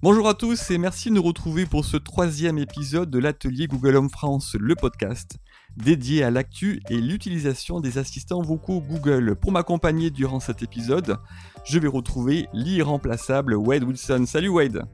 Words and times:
Bonjour 0.00 0.28
à 0.28 0.34
tous 0.34 0.70
et 0.70 0.78
merci 0.78 1.10
de 1.10 1.14
nous 1.14 1.22
retrouver 1.22 1.66
pour 1.66 1.84
ce 1.84 1.96
troisième 1.96 2.56
épisode 2.56 3.10
de 3.10 3.18
l'atelier 3.18 3.66
Google 3.66 3.96
Home 3.96 4.08
France, 4.08 4.54
le 4.58 4.74
podcast 4.74 5.36
dédié 5.76 6.22
à 6.22 6.30
l'actu 6.30 6.80
et 6.88 6.98
l'utilisation 6.98 7.80
des 7.80 7.98
assistants 7.98 8.42
vocaux 8.42 8.80
Google. 8.80 9.34
Pour 9.36 9.52
m'accompagner 9.52 10.10
durant 10.10 10.40
cet 10.40 10.62
épisode, 10.62 11.18
je 11.64 11.78
vais 11.78 11.88
retrouver 11.88 12.48
l'irremplaçable 12.52 13.54
Wade 13.54 13.84
Wilson. 13.84 14.24
Salut 14.26 14.48
Wade 14.48 14.84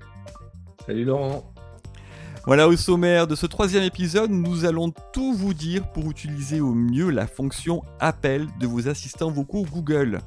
Salut 0.86 1.04
Laurent 1.04 1.53
voilà, 2.46 2.68
au 2.68 2.76
sommaire 2.76 3.26
de 3.26 3.34
ce 3.34 3.46
troisième 3.46 3.84
épisode, 3.84 4.30
nous 4.30 4.66
allons 4.66 4.92
tout 5.14 5.32
vous 5.32 5.54
dire 5.54 5.90
pour 5.92 6.10
utiliser 6.10 6.60
au 6.60 6.74
mieux 6.74 7.08
la 7.08 7.26
fonction 7.26 7.82
appel 8.00 8.46
de 8.60 8.66
vos 8.66 8.86
assistants 8.86 9.30
vocaux 9.30 9.64
Google. 9.72 10.18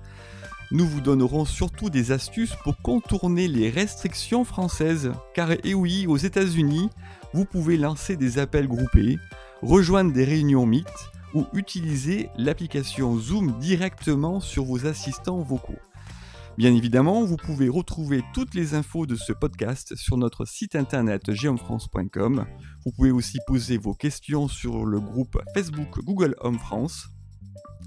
Nous 0.71 0.87
vous 0.87 0.99
donnerons 0.99 1.45
surtout 1.45 1.91
des 1.91 2.11
astuces 2.11 2.55
pour 2.63 2.75
contourner 2.81 3.47
les 3.47 3.69
restrictions 3.69 4.43
françaises, 4.45 5.11
car 5.35 5.51
et 5.51 5.59
eh 5.63 5.73
oui, 5.75 6.07
aux 6.07 6.17
États-Unis, 6.17 6.89
vous 7.33 7.45
pouvez 7.45 7.77
lancer 7.77 8.15
des 8.15 8.39
appels 8.39 8.67
groupés, 8.67 9.19
rejoindre 9.61 10.11
des 10.11 10.25
réunions 10.25 10.65
Meet 10.65 10.89
ou 11.35 11.45
utiliser 11.53 12.31
l'application 12.35 13.15
Zoom 13.19 13.59
directement 13.59 14.39
sur 14.39 14.65
vos 14.65 14.87
assistants 14.87 15.41
vocaux. 15.41 15.77
Bien 16.57 16.73
évidemment, 16.73 17.23
vous 17.23 17.37
pouvez 17.37 17.69
retrouver 17.69 18.23
toutes 18.33 18.55
les 18.55 18.73
infos 18.73 19.05
de 19.05 19.15
ce 19.15 19.31
podcast 19.31 19.95
sur 19.95 20.17
notre 20.17 20.43
site 20.45 20.75
internet 20.75 21.31
geomfrance.com. 21.31 22.47
Vous 22.83 22.91
pouvez 22.91 23.11
aussi 23.11 23.37
poser 23.45 23.77
vos 23.77 23.93
questions 23.93 24.47
sur 24.47 24.83
le 24.83 24.99
groupe 24.99 25.39
Facebook 25.53 25.99
Google 26.03 26.35
Home 26.39 26.57
France 26.57 27.09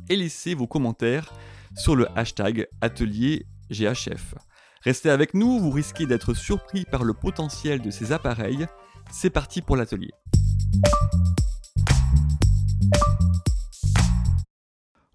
et 0.09 0.15
laisser 0.15 0.55
vos 0.55 0.69
commentaires 0.69 1.33
sur 1.77 1.97
le 1.97 2.07
hashtag 2.17 2.69
atelier 2.81 3.45
GHF. 3.71 4.37
Restez 4.83 5.11
avec 5.11 5.35
nous, 5.35 5.59
vous 5.59 5.71
risquez 5.71 6.07
d'être 6.07 6.33
surpris 6.33 6.85
par 6.85 7.03
le 7.03 7.13
potentiel 7.13 7.83
de 7.83 7.91
ces 7.91 8.13
appareils. 8.13 8.67
C'est 9.11 9.31
parti 9.31 9.63
pour 9.63 9.77
l'atelier. 9.77 10.13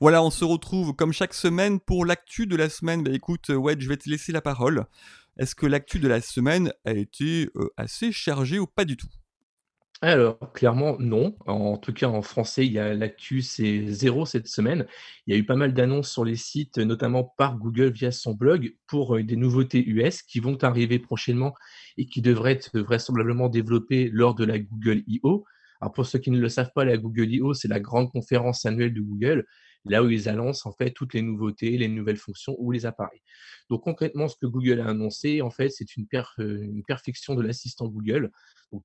Voilà, 0.06 0.22
on 0.22 0.30
se 0.30 0.45
retrouve 0.45 0.94
comme 0.94 1.14
chaque 1.14 1.34
semaine 1.34 1.80
pour 1.80 2.06
l'actu 2.06 2.45
de 2.45 2.56
la 2.56 2.70
semaine. 2.70 3.02
Bah 3.02 3.09
écoute, 3.11 3.50
ouais, 3.50 3.75
je 3.80 3.89
vais 3.89 3.98
te 3.98 4.08
laisser 4.08 4.31
la 4.31 4.39
parole. 4.39 4.86
Est-ce 5.39 5.56
que 5.56 5.66
l'actu 5.66 5.97
de 5.97 6.08
la 6.08 6.22
semaine 6.22 6.72
a 6.86 6.92
été 6.92 7.50
euh, 7.56 7.72
assez 7.75 8.12
chargée 8.12 8.59
ou 8.59 8.67
pas 8.67 8.86
du 8.86 8.97
tout? 8.97 9.08
Alors, 10.03 10.38
clairement, 10.53 10.95
non. 11.00 11.36
En 11.47 11.78
tout 11.78 11.92
cas, 11.92 12.08
en 12.08 12.22
français, 12.22 12.67
il 12.67 12.73
y 12.73 12.78
a 12.78 12.94
l'actu, 12.94 13.42
c'est 13.42 13.88
zéro 13.88 14.28
cette 14.28 14.47
semaine. 14.47 14.86
Il 15.25 15.34
y 15.34 15.36
a 15.36 15.39
eu 15.39 15.44
pas 15.44 15.56
mal 15.56 15.73
d'annonces 15.73 16.12
sur 16.12 16.23
les 16.23 16.36
sites, 16.36 16.78
notamment 16.78 17.34
par 17.36 17.58
Google 17.58 17.92
via 17.92 18.12
son 18.12 18.36
blog, 18.36 18.75
pour 18.86 19.16
euh, 19.16 19.23
des 19.23 19.38
nouveautés 19.38 19.84
US 19.88 20.22
qui 20.22 20.40
vont 20.40 20.64
arriver 20.64 21.00
prochainement 21.00 21.56
et 21.97 22.06
qui 22.06 22.22
devraient 22.22 22.52
être 22.52 22.80
vraisemblablement 22.80 23.50
développées 23.50 24.12
lors 24.14 24.36
de 24.36 24.45
la 24.45 24.59
Google 24.59 25.02
I.O. 25.08 25.45
Alors, 25.81 25.94
pour 25.94 26.06
ceux 26.06 26.19
qui 26.19 26.30
ne 26.30 26.40
le 26.40 26.50
savent 26.50 26.73
pas, 26.75 26.86
la 26.86 26.97
Google 26.97 27.34
I.O., 27.34 27.56
c'est 27.56 27.67
la 27.67 27.80
grande 27.80 28.12
conférence 28.12 28.67
annuelle 28.67 28.94
de 28.94 29.02
Google, 29.02 29.47
là 29.86 30.03
où 30.03 30.09
ils 30.09 30.28
annoncent 30.30 30.69
en 30.69 30.73
fait 30.73 30.91
toutes 30.91 31.14
les 31.14 31.22
nouveautés, 31.22 31.78
les 31.78 31.88
nouvelles 31.88 32.17
fonctions 32.17 32.55
ou 32.59 32.72
les 32.72 32.86
appareils. 32.86 33.22
Donc, 33.69 33.83
concrètement, 33.83 34.28
ce 34.28 34.36
que 34.36 34.45
Google 34.45 34.81
a 34.81 34.88
annoncé, 34.88 35.41
en 35.41 35.50
fait, 35.50 35.69
c'est 35.69 35.95
une, 35.95 36.08
euh, 36.39 36.81
perfection 36.88 37.36
de 37.36 37.41
l'assistant 37.41 37.88
Google 37.88 38.31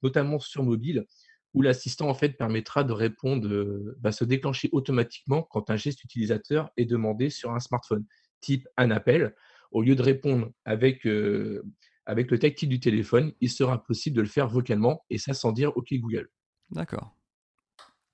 notamment 0.03 0.39
sur 0.39 0.62
mobile, 0.62 1.06
où 1.55 1.62
l'assistant 1.62 2.09
en 2.09 2.15
fait 2.15 2.31
permettra 2.31 2.84
de 2.84 2.93
répondre, 2.93 3.48
euh, 3.48 3.97
va 4.01 4.12
se 4.12 4.25
déclencher 4.25 4.69
automatiquement 4.73 5.43
quand 5.43 5.71
un 5.71 5.77
geste 5.77 6.05
utilisateur 6.05 6.71
est 6.77 6.84
demandé 6.84 7.31
sur 7.31 7.51
un 7.53 7.61
smartphone, 7.61 8.05
type 8.41 8.69
un 8.77 8.91
appel. 8.91 9.34
Au 9.73 9.83
lieu 9.83 9.95
de 9.95 10.03
répondre 10.03 10.50
avec, 10.65 11.06
euh, 11.06 11.62
avec 12.06 12.31
le 12.31 12.38
tactile 12.38 12.69
du 12.69 12.81
téléphone, 12.81 13.32
il 13.41 13.50
sera 13.50 13.82
possible 13.82 14.17
de 14.17 14.22
le 14.22 14.28
faire 14.28 14.49
vocalement 14.49 15.05
et 15.11 15.19
ça 15.19 15.34
sans 15.34 15.53
dire 15.53 15.77
OK 15.77 15.93
Google. 15.93 16.28
D'accord. 16.71 17.17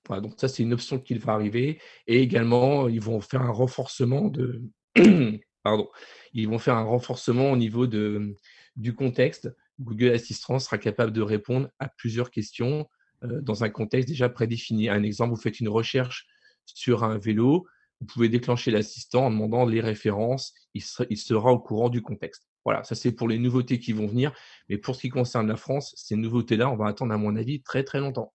Voilà, 0.07 0.21
donc 0.21 0.33
ça 0.37 0.47
c'est 0.47 0.63
une 0.63 0.73
option 0.73 0.99
qui 0.99 1.15
va 1.15 1.33
arriver 1.33 1.79
et 2.07 2.21
également 2.21 2.87
ils 2.87 3.01
vont 3.01 3.19
faire 3.21 3.41
un 3.41 3.51
renforcement 3.51 4.29
de 4.29 4.63
pardon, 5.63 5.89
ils 6.33 6.47
vont 6.47 6.59
faire 6.59 6.75
un 6.75 6.83
renforcement 6.83 7.51
au 7.51 7.57
niveau 7.57 7.87
de, 7.87 8.35
du 8.75 8.95
contexte 8.95 9.49
Google 9.79 10.11
Assistant 10.11 10.59
sera 10.59 10.77
capable 10.77 11.11
de 11.11 11.21
répondre 11.21 11.69
à 11.79 11.87
plusieurs 11.89 12.31
questions 12.31 12.87
euh, 13.23 13.41
dans 13.41 13.63
un 13.63 13.69
contexte 13.69 14.09
déjà 14.09 14.29
prédéfini. 14.29 14.89
Un 14.89 15.03
exemple, 15.03 15.31
vous 15.33 15.41
faites 15.41 15.59
une 15.59 15.69
recherche 15.69 16.27
sur 16.65 17.03
un 17.03 17.17
vélo, 17.17 17.67
vous 17.99 18.07
pouvez 18.07 18.29
déclencher 18.29 18.71
l'assistant 18.71 19.25
en 19.25 19.31
demandant 19.31 19.65
les 19.65 19.81
références, 19.81 20.53
il 20.73 20.81
sera, 20.81 21.51
au 21.51 21.59
courant 21.59 21.89
du 21.89 22.01
contexte. 22.01 22.47
Voilà, 22.65 22.83
ça 22.83 22.95
c'est 22.95 23.13
pour 23.13 23.27
les 23.27 23.39
nouveautés 23.39 23.79
qui 23.79 23.93
vont 23.93 24.07
venir. 24.07 24.33
Mais 24.67 24.77
pour 24.77 24.95
ce 24.95 25.01
qui 25.01 25.09
concerne 25.09 25.47
la 25.47 25.55
France, 25.55 25.93
ces 25.95 26.15
nouveautés-là, 26.15 26.69
on 26.69 26.75
va 26.75 26.87
attendre 26.87 27.13
à 27.13 27.17
mon 27.17 27.35
avis 27.35 27.61
très 27.61 27.83
très 27.83 27.99
longtemps. 27.99 28.33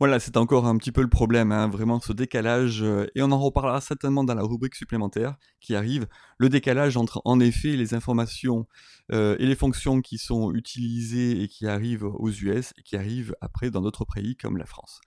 Voilà, 0.00 0.18
c'est 0.18 0.36
encore 0.36 0.66
un 0.66 0.76
petit 0.76 0.90
peu 0.90 1.02
le 1.02 1.08
problème, 1.08 1.52
hein, 1.52 1.68
vraiment 1.68 2.00
ce 2.00 2.12
décalage, 2.12 2.82
euh, 2.82 3.06
et 3.14 3.22
on 3.22 3.30
en 3.30 3.38
reparlera 3.38 3.80
certainement 3.80 4.24
dans 4.24 4.34
la 4.34 4.42
rubrique 4.42 4.74
supplémentaire 4.74 5.36
qui 5.60 5.76
arrive, 5.76 6.06
le 6.38 6.48
décalage 6.48 6.96
entre 6.96 7.22
en 7.24 7.38
effet 7.38 7.76
les 7.76 7.94
informations 7.94 8.66
euh, 9.12 9.36
et 9.38 9.46
les 9.46 9.54
fonctions 9.54 10.00
qui 10.00 10.18
sont 10.18 10.52
utilisées 10.52 11.42
et 11.42 11.48
qui 11.48 11.66
arrivent 11.66 12.04
aux 12.04 12.30
US 12.30 12.72
et 12.76 12.82
qui 12.82 12.96
arrivent 12.96 13.36
après 13.40 13.70
dans 13.70 13.80
d'autres 13.80 14.04
pays 14.04 14.36
comme 14.36 14.56
la 14.56 14.66
France. 14.66 15.00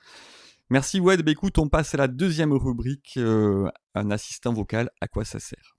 Merci 0.69 0.99
Wed, 0.99 1.21
bah, 1.21 1.31
écoute, 1.31 1.57
on 1.57 1.69
passe 1.69 1.93
à 1.93 1.97
la 1.97 2.07
deuxième 2.07 2.53
rubrique, 2.53 3.15
euh, 3.17 3.69
un 3.93 4.11
assistant 4.11 4.53
vocal, 4.53 4.89
à 5.01 5.07
quoi 5.07 5.25
ça 5.25 5.39
sert? 5.39 5.77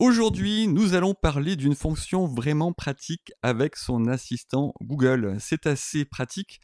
Aujourd'hui, 0.00 0.66
nous 0.66 0.94
allons 0.94 1.12
parler 1.12 1.56
d'une 1.56 1.74
fonction 1.74 2.26
vraiment 2.26 2.72
pratique 2.72 3.32
avec 3.42 3.76
son 3.76 4.08
assistant 4.08 4.72
Google. 4.80 5.36
C'est 5.40 5.66
assez 5.66 6.06
pratique. 6.06 6.62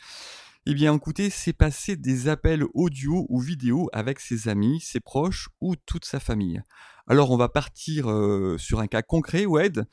Eh 0.64 0.72
bien, 0.72 0.94
écoutez, 0.94 1.28
c'est 1.28 1.52
passer 1.52 1.96
des 1.96 2.28
appels 2.28 2.64
audio 2.72 3.26
ou 3.28 3.38
vidéo 3.38 3.90
avec 3.92 4.20
ses 4.20 4.48
amis, 4.48 4.80
ses 4.80 5.00
proches 5.00 5.50
ou 5.60 5.76
toute 5.76 6.06
sa 6.06 6.18
famille. 6.18 6.62
Alors, 7.08 7.30
on 7.30 7.36
va 7.36 7.50
partir 7.50 8.10
euh, 8.10 8.56
sur 8.56 8.80
un 8.80 8.86
cas 8.86 9.02
concret, 9.02 9.44
Wed. 9.44 9.84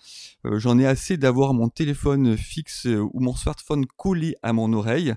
Euh, 0.45 0.57
j'en 0.57 0.79
ai 0.79 0.87
assez 0.87 1.17
d'avoir 1.17 1.53
mon 1.53 1.67
téléphone 1.67 2.37
fixe 2.37 2.85
ou 2.85 3.19
mon 3.19 3.35
smartphone 3.35 3.85
collé 3.97 4.37
à 4.41 4.53
mon 4.53 4.71
oreille 4.71 5.15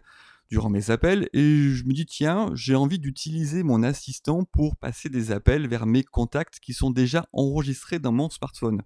durant 0.50 0.70
mes 0.70 0.90
appels 0.90 1.28
et 1.32 1.70
je 1.70 1.84
me 1.84 1.92
dis 1.92 2.06
tiens, 2.06 2.50
j'ai 2.54 2.74
envie 2.74 2.98
d'utiliser 2.98 3.62
mon 3.62 3.82
assistant 3.82 4.44
pour 4.44 4.76
passer 4.76 5.08
des 5.08 5.32
appels 5.32 5.66
vers 5.68 5.86
mes 5.86 6.04
contacts 6.04 6.60
qui 6.60 6.72
sont 6.72 6.90
déjà 6.90 7.26
enregistrés 7.32 7.98
dans 7.98 8.12
mon 8.12 8.30
smartphone. 8.30 8.82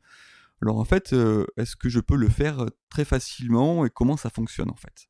Alors 0.62 0.78
en 0.78 0.84
fait, 0.84 1.12
euh, 1.12 1.46
est-ce 1.56 1.76
que 1.76 1.88
je 1.88 2.00
peux 2.00 2.16
le 2.16 2.28
faire 2.28 2.66
très 2.88 3.04
facilement 3.04 3.84
et 3.84 3.90
comment 3.90 4.16
ça 4.16 4.30
fonctionne 4.30 4.70
en 4.70 4.76
fait? 4.76 5.08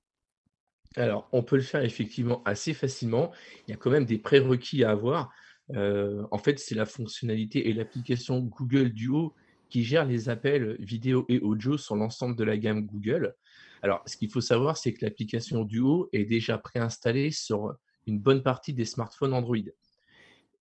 Alors, 0.96 1.28
on 1.32 1.42
peut 1.42 1.56
le 1.56 1.62
faire 1.62 1.84
effectivement 1.84 2.42
assez 2.44 2.74
facilement. 2.74 3.30
Il 3.66 3.70
y 3.70 3.74
a 3.74 3.76
quand 3.76 3.90
même 3.90 4.04
des 4.04 4.18
prérequis 4.18 4.82
à 4.82 4.90
avoir. 4.90 5.30
Euh, 5.74 6.26
en 6.32 6.38
fait, 6.38 6.58
c'est 6.58 6.74
la 6.74 6.86
fonctionnalité 6.86 7.68
et 7.68 7.72
l'application 7.72 8.40
Google 8.40 8.90
Duo 8.90 9.34
qui 9.68 9.84
gère 9.84 10.04
les 10.04 10.28
appels 10.28 10.76
vidéo 10.80 11.26
et 11.28 11.38
audio 11.38 11.78
sur 11.78 11.94
l'ensemble 11.94 12.34
de 12.34 12.42
la 12.42 12.58
gamme 12.58 12.86
Google. 12.86 13.36
Alors, 13.82 14.02
ce 14.06 14.16
qu'il 14.16 14.30
faut 14.30 14.40
savoir, 14.40 14.76
c'est 14.76 14.92
que 14.92 15.04
l'application 15.04 15.64
Duo 15.64 16.08
est 16.12 16.24
déjà 16.24 16.58
préinstallée 16.58 17.30
sur 17.30 17.74
une 18.06 18.18
bonne 18.18 18.42
partie 18.42 18.74
des 18.74 18.84
smartphones 18.84 19.32
Android. 19.32 19.56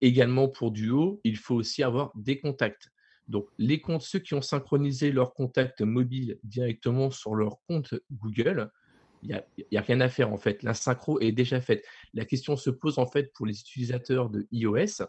Également 0.02 0.48
pour 0.48 0.72
Duo, 0.72 1.20
il 1.24 1.38
faut 1.38 1.56
aussi 1.56 1.84
avoir 1.84 2.12
des 2.16 2.40
contacts. 2.40 2.90
Donc, 3.28 3.48
les 3.58 3.82
comptes, 3.82 4.02
ceux 4.02 4.20
qui 4.20 4.34
ont 4.34 4.42
synchronisé 4.42 5.12
leurs 5.12 5.34
contacts 5.34 5.82
mobiles 5.82 6.40
directement 6.44 7.12
sur 7.12 7.36
leur 7.36 7.62
compte 7.68 7.94
Google, 8.12 8.72
il 9.22 9.44
n'y 9.72 9.78
a, 9.78 9.82
rien 9.82 10.00
à 10.00 10.10
faire 10.10 10.32
en 10.32 10.38
fait. 10.38 10.64
La 10.64 10.74
synchro 10.74 11.20
est 11.20 11.34
déjà 11.34 11.60
faite. 11.60 11.86
La 12.14 12.24
question 12.26 12.56
se 12.56 12.70
pose 12.70 13.00
en 13.00 13.06
fait 13.06 13.34
pour 13.34 13.46
les 13.46 13.60
utilisateurs 13.60 14.30
de 14.30 14.48
iOS 14.52 15.04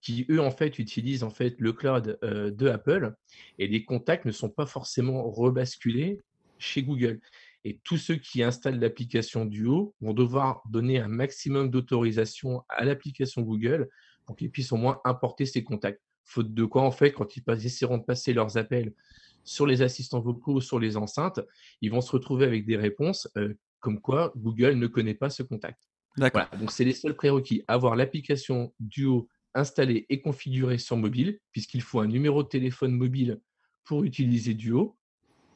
qui 0.00 0.26
eux 0.30 0.40
en 0.40 0.50
fait 0.50 0.78
utilisent 0.78 1.24
en 1.24 1.30
fait 1.30 1.56
le 1.58 1.72
cloud 1.72 2.18
euh, 2.22 2.50
de 2.50 2.68
Apple 2.68 3.14
et 3.58 3.66
les 3.66 3.84
contacts 3.84 4.26
ne 4.26 4.32
sont 4.32 4.50
pas 4.50 4.66
forcément 4.66 5.28
rebasculés 5.28 6.20
chez 6.58 6.82
Google. 6.82 7.20
Et 7.64 7.80
tous 7.82 7.96
ceux 7.96 8.16
qui 8.16 8.42
installent 8.42 8.78
l'application 8.78 9.46
Duo 9.46 9.94
vont 10.00 10.12
devoir 10.12 10.62
donner 10.68 11.00
un 11.00 11.08
maximum 11.08 11.70
d'autorisation 11.70 12.62
à 12.68 12.84
l'application 12.84 13.42
Google 13.42 13.88
pour 14.26 14.36
qu'ils 14.36 14.50
puissent 14.50 14.72
au 14.72 14.76
moins 14.76 15.00
importer 15.04 15.46
ces 15.46 15.64
contacts. 15.64 16.02
Faute 16.24 16.52
de 16.52 16.64
quoi, 16.64 16.82
en 16.82 16.90
fait, 16.90 17.12
quand 17.12 17.36
ils 17.36 17.66
essaieront 17.66 17.98
de 17.98 18.04
passer 18.04 18.32
leurs 18.32 18.56
appels 18.56 18.92
sur 19.44 19.66
les 19.66 19.82
assistants 19.82 20.20
vocaux, 20.20 20.60
sur 20.60 20.78
les 20.78 20.96
enceintes, 20.96 21.40
ils 21.80 21.90
vont 21.90 22.00
se 22.00 22.12
retrouver 22.12 22.46
avec 22.46 22.66
des 22.66 22.76
réponses 22.76 23.28
euh, 23.36 23.54
comme 23.80 24.00
quoi 24.00 24.32
Google 24.36 24.74
ne 24.74 24.86
connaît 24.86 25.14
pas 25.14 25.28
ce 25.28 25.42
contact. 25.42 25.78
Voilà, 26.16 26.48
donc 26.58 26.70
c'est 26.70 26.84
les 26.84 26.94
seuls 26.94 27.16
prérequis. 27.16 27.62
Avoir 27.66 27.96
l'application 27.96 28.72
Duo 28.78 29.28
installée 29.54 30.06
et 30.08 30.20
configurée 30.20 30.78
sur 30.78 30.96
mobile, 30.96 31.38
puisqu'il 31.52 31.82
faut 31.82 32.00
un 32.00 32.06
numéro 32.06 32.42
de 32.42 32.48
téléphone 32.48 32.92
mobile 32.92 33.40
pour 33.84 34.04
utiliser 34.04 34.54
Duo, 34.54 34.96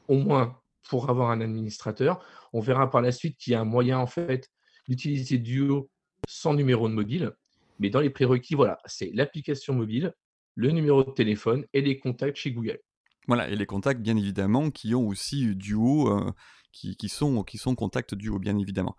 au 0.07 0.17
moins 0.17 0.58
pour 0.87 1.09
avoir 1.09 1.31
un 1.31 1.41
administrateur. 1.41 2.23
On 2.53 2.59
verra 2.59 2.89
par 2.89 3.01
la 3.01 3.11
suite 3.11 3.37
qu'il 3.37 3.53
y 3.53 3.55
a 3.55 3.61
un 3.61 3.65
moyen 3.65 3.99
en 3.99 4.07
fait 4.07 4.49
d'utiliser 4.87 5.37
Duo 5.37 5.89
sans 6.27 6.53
numéro 6.53 6.89
de 6.89 6.93
mobile. 6.93 7.31
Mais 7.79 7.89
dans 7.89 8.01
les 8.01 8.09
prérequis, 8.09 8.55
voilà, 8.55 8.79
c'est 8.85 9.11
l'application 9.13 9.73
mobile, 9.73 10.13
le 10.55 10.71
numéro 10.71 11.03
de 11.03 11.11
téléphone 11.11 11.65
et 11.73 11.81
les 11.81 11.99
contacts 11.99 12.37
chez 12.37 12.51
Google. 12.51 12.79
Voilà, 13.27 13.47
et 13.49 13.55
les 13.55 13.65
contacts, 13.65 14.01
bien 14.01 14.17
évidemment, 14.17 14.71
qui 14.71 14.95
ont 14.95 15.07
aussi 15.07 15.55
Duo, 15.55 16.11
euh, 16.11 16.31
qui, 16.71 16.97
qui, 16.97 17.09
sont, 17.09 17.43
qui 17.43 17.57
sont 17.57 17.75
contacts 17.75 18.15
Duo, 18.15 18.39
bien 18.39 18.57
évidemment. 18.57 18.95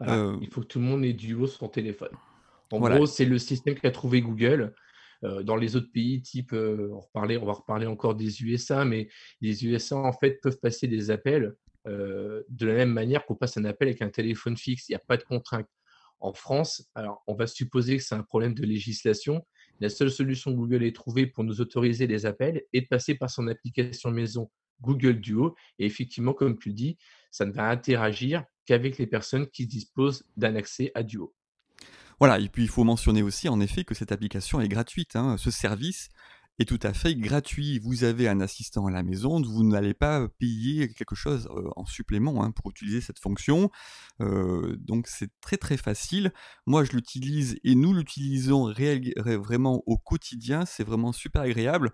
Euh, 0.00 0.36
il 0.40 0.48
faut 0.48 0.62
que 0.62 0.66
tout 0.66 0.78
le 0.78 0.86
monde 0.86 1.04
ait 1.04 1.12
Duo 1.12 1.46
sur 1.46 1.58
son 1.58 1.68
téléphone. 1.68 2.10
En 2.72 2.80
gros, 2.80 3.06
c'est 3.06 3.26
le 3.26 3.38
système 3.38 3.74
qu'a 3.74 3.90
trouvé 3.90 4.22
Google. 4.22 4.74
Euh, 5.24 5.42
dans 5.42 5.56
les 5.56 5.76
autres 5.76 5.90
pays, 5.92 6.22
type, 6.22 6.52
on, 6.52 7.00
on 7.14 7.44
va 7.44 7.52
reparler 7.52 7.86
encore 7.86 8.14
des 8.14 8.42
USA, 8.42 8.84
mais 8.84 9.08
les 9.40 9.64
USA, 9.66 9.96
en 9.96 10.12
fait, 10.12 10.40
peuvent 10.40 10.58
passer 10.58 10.88
des 10.88 11.10
appels 11.10 11.54
de 11.84 12.66
la 12.66 12.74
même 12.74 12.92
manière 12.92 13.26
qu'on 13.26 13.34
passe 13.34 13.56
un 13.56 13.64
appel 13.64 13.88
avec 13.88 14.02
un 14.02 14.08
téléphone 14.08 14.56
fixe. 14.56 14.88
Il 14.88 14.92
n'y 14.92 14.96
a 14.96 15.00
pas 15.00 15.16
de 15.16 15.24
contrainte. 15.24 15.66
En 16.20 16.32
France, 16.32 16.88
alors 16.94 17.24
on 17.26 17.34
va 17.34 17.48
supposer 17.48 17.96
que 17.96 18.02
c'est 18.04 18.14
un 18.14 18.22
problème 18.22 18.54
de 18.54 18.64
législation. 18.64 19.44
La 19.80 19.88
seule 19.88 20.12
solution 20.12 20.52
que 20.52 20.56
Google 20.56 20.84
ait 20.84 20.92
trouvée 20.92 21.26
pour 21.26 21.42
nous 21.42 21.60
autoriser 21.60 22.06
les 22.06 22.26
appels 22.26 22.62
est 22.72 22.82
de 22.82 22.86
passer 22.86 23.16
par 23.16 23.28
son 23.28 23.48
application 23.48 24.12
maison 24.12 24.48
Google 24.80 25.18
Duo. 25.20 25.56
Et 25.80 25.86
effectivement, 25.86 26.32
comme 26.32 26.56
tu 26.56 26.68
le 26.68 26.76
dis, 26.76 26.96
ça 27.32 27.44
ne 27.44 27.52
va 27.52 27.68
interagir 27.68 28.44
qu'avec 28.66 28.98
les 28.98 29.08
personnes 29.08 29.48
qui 29.48 29.66
disposent 29.66 30.24
d'un 30.36 30.54
accès 30.54 30.92
à 30.94 31.02
Duo. 31.02 31.34
Voilà, 32.18 32.38
et 32.38 32.48
puis 32.48 32.62
il 32.62 32.68
faut 32.68 32.84
mentionner 32.84 33.22
aussi 33.22 33.48
en 33.48 33.60
effet 33.60 33.84
que 33.84 33.94
cette 33.94 34.12
application 34.12 34.60
est 34.60 34.68
gratuite. 34.68 35.16
Hein. 35.16 35.36
Ce 35.38 35.50
service 35.50 36.08
est 36.58 36.66
tout 36.66 36.78
à 36.82 36.92
fait 36.92 37.14
gratuit. 37.14 37.78
Vous 37.78 38.04
avez 38.04 38.28
un 38.28 38.40
assistant 38.40 38.86
à 38.86 38.90
la 38.90 39.02
maison, 39.02 39.40
vous 39.42 39.64
n'allez 39.64 39.94
pas 39.94 40.28
payer 40.38 40.92
quelque 40.92 41.14
chose 41.14 41.48
en 41.76 41.84
supplément 41.86 42.44
hein, 42.44 42.50
pour 42.50 42.70
utiliser 42.70 43.00
cette 43.00 43.18
fonction. 43.18 43.70
donc 44.20 45.06
c'est 45.08 45.30
très 45.40 45.56
très 45.56 45.76
facile. 45.76 46.32
Moi 46.66 46.84
je 46.84 46.92
l'utilise 46.92 47.56
et 47.64 47.74
nous 47.74 47.92
l'utilisons 47.92 48.72
vraiment 49.38 49.82
au 49.86 49.96
quotidien. 49.96 50.64
C'est 50.66 50.84
vraiment 50.84 51.12
super 51.12 51.42
agréable. 51.42 51.90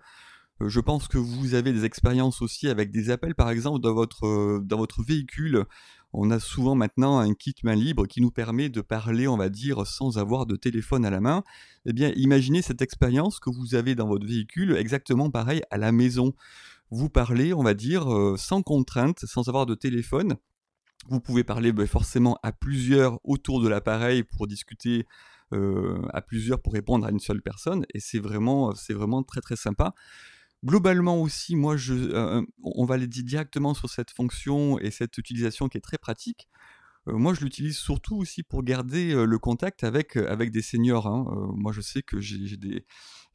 Je 0.61 0.81
pense 0.81 1.07
que 1.07 1.17
vous 1.17 1.53
avez 1.53 1.71
des 1.71 1.85
expériences 1.85 2.41
aussi 2.41 2.67
avec 2.67 2.91
des 2.91 3.11
appels, 3.11 3.33
par 3.33 3.49
exemple, 3.49 3.79
dans 3.79 3.93
votre, 3.93 4.59
dans 4.61 4.77
votre 4.77 5.01
véhicule 5.01 5.65
on 6.11 6.31
a 6.31 6.39
souvent 6.39 6.75
maintenant 6.75 7.19
un 7.19 7.33
kit 7.33 7.55
main 7.63 7.75
libre 7.75 8.07
qui 8.07 8.21
nous 8.21 8.31
permet 8.31 8.69
de 8.69 8.81
parler, 8.81 9.27
on 9.27 9.37
va 9.37 9.49
dire, 9.49 9.85
sans 9.85 10.17
avoir 10.17 10.45
de 10.45 10.55
téléphone 10.55 11.05
à 11.05 11.09
la 11.09 11.19
main. 11.19 11.43
Eh 11.85 11.93
bien, 11.93 12.11
imaginez 12.15 12.61
cette 12.61 12.81
expérience 12.81 13.39
que 13.39 13.49
vous 13.49 13.75
avez 13.75 13.93
dans 13.95 14.07
votre 14.07 14.25
véhicule, 14.25 14.75
exactement 14.75 15.29
pareil 15.29 15.61
à 15.69 15.77
la 15.77 15.91
maison. 15.91 16.33
Vous 16.89 17.09
parlez, 17.09 17.53
on 17.53 17.61
va 17.61 17.75
dire, 17.75 18.11
euh, 18.11 18.35
sans 18.37 18.63
contrainte, 18.63 19.19
sans 19.25 19.47
avoir 19.47 19.67
de 19.67 19.75
téléphone. 19.75 20.37
Vous 21.07 21.19
pouvez 21.19 21.43
parler 21.43 21.71
ben, 21.71 21.85
forcément 21.85 22.37
à 22.41 22.51
plusieurs 22.51 23.19
autour 23.23 23.61
de 23.61 23.67
l'appareil 23.67 24.23
pour 24.23 24.47
discuter 24.47 25.05
euh, 25.53 26.01
à 26.13 26.21
plusieurs 26.21 26.61
pour 26.61 26.73
répondre 26.73 27.05
à 27.05 27.11
une 27.11 27.19
seule 27.19 27.41
personne 27.41 27.83
et 27.95 27.99
c'est 27.99 28.19
vraiment, 28.19 28.75
c'est 28.75 28.93
vraiment 28.93 29.23
très 29.23 29.41
très 29.41 29.55
sympa. 29.55 29.93
Globalement 30.65 31.21
aussi, 31.21 31.55
moi, 31.55 31.77
je, 31.77 31.93
euh, 31.93 32.41
on 32.63 32.83
va 32.85 32.95
aller 32.95 33.07
directement 33.07 33.73
sur 33.73 33.89
cette 33.89 34.11
fonction 34.11 34.77
et 34.79 34.91
cette 34.91 35.17
utilisation 35.17 35.69
qui 35.69 35.77
est 35.77 35.81
très 35.81 35.97
pratique. 35.97 36.49
Euh, 37.07 37.13
moi, 37.13 37.33
je 37.33 37.41
l'utilise 37.41 37.77
surtout 37.77 38.17
aussi 38.17 38.43
pour 38.43 38.63
garder 38.63 39.13
euh, 39.13 39.25
le 39.25 39.39
contact 39.39 39.85
avec, 39.85 40.17
avec 40.17 40.51
des 40.51 40.61
seniors. 40.61 41.07
Hein. 41.07 41.25
moi, 41.55 41.71
je 41.71 41.81
sais 41.81 42.01
que 42.03 42.19
j'ai 42.19 42.57
de 42.57 42.83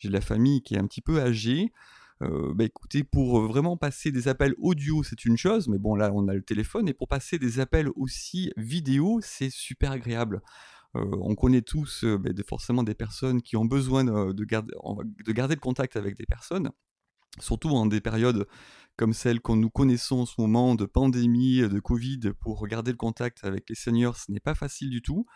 la 0.04 0.20
famille 0.20 0.62
qui 0.62 0.74
est 0.74 0.78
un 0.78 0.86
petit 0.86 1.00
peu 1.00 1.20
âgée. 1.20 1.72
bah 2.20 2.64
écoutez, 2.64 3.04
pour 3.04 3.40
vraiment 3.42 3.76
passer 3.78 4.12
des 4.12 4.28
appels 4.28 4.54
audio, 4.58 5.02
c'est 5.02 5.24
une 5.24 5.36
chose, 5.38 5.68
mais 5.68 5.78
bon, 5.78 5.94
là, 5.96 6.10
on 6.14 6.28
a 6.28 6.34
le 6.34 6.42
téléphone, 6.42 6.88
et 6.88 6.94
pour 6.94 7.08
passer 7.08 7.38
des 7.38 7.60
appels 7.60 7.88
aussi 7.96 8.52
vidéo, 8.56 9.20
c'est 9.22 9.50
super 9.50 9.92
agréable. 9.92 10.42
on 10.94 11.34
connaît 11.34 11.62
tous 11.62 12.04
bah, 12.04 12.30
forcément 12.46 12.82
des 12.84 12.94
personnes 12.94 13.42
qui 13.42 13.56
ont 13.56 13.64
besoin 13.64 14.04
de 14.04 14.44
garder, 14.44 14.74
de 15.26 15.32
garder 15.32 15.54
le 15.54 15.60
contact 15.60 15.96
avec 15.96 16.16
des 16.16 16.26
personnes 16.26 16.70
surtout 17.40 17.70
en 17.70 17.86
des 17.86 18.00
périodes 18.00 18.46
comme 18.96 19.12
celles 19.12 19.40
qu'on 19.40 19.56
nous 19.56 19.70
connaissons 19.70 20.20
en 20.20 20.26
ce 20.26 20.34
moment, 20.38 20.74
de 20.74 20.84
pandémie, 20.84 21.60
de 21.60 21.80
Covid, 21.80 22.20
pour 22.38 22.66
garder 22.68 22.92
le 22.92 22.96
contact 22.96 23.44
avec 23.44 23.68
les 23.68 23.74
seniors, 23.74 24.16
ce 24.16 24.30
n'est 24.30 24.40
pas 24.40 24.54
facile 24.54 24.90
du 24.90 25.02
tout. 25.02 25.26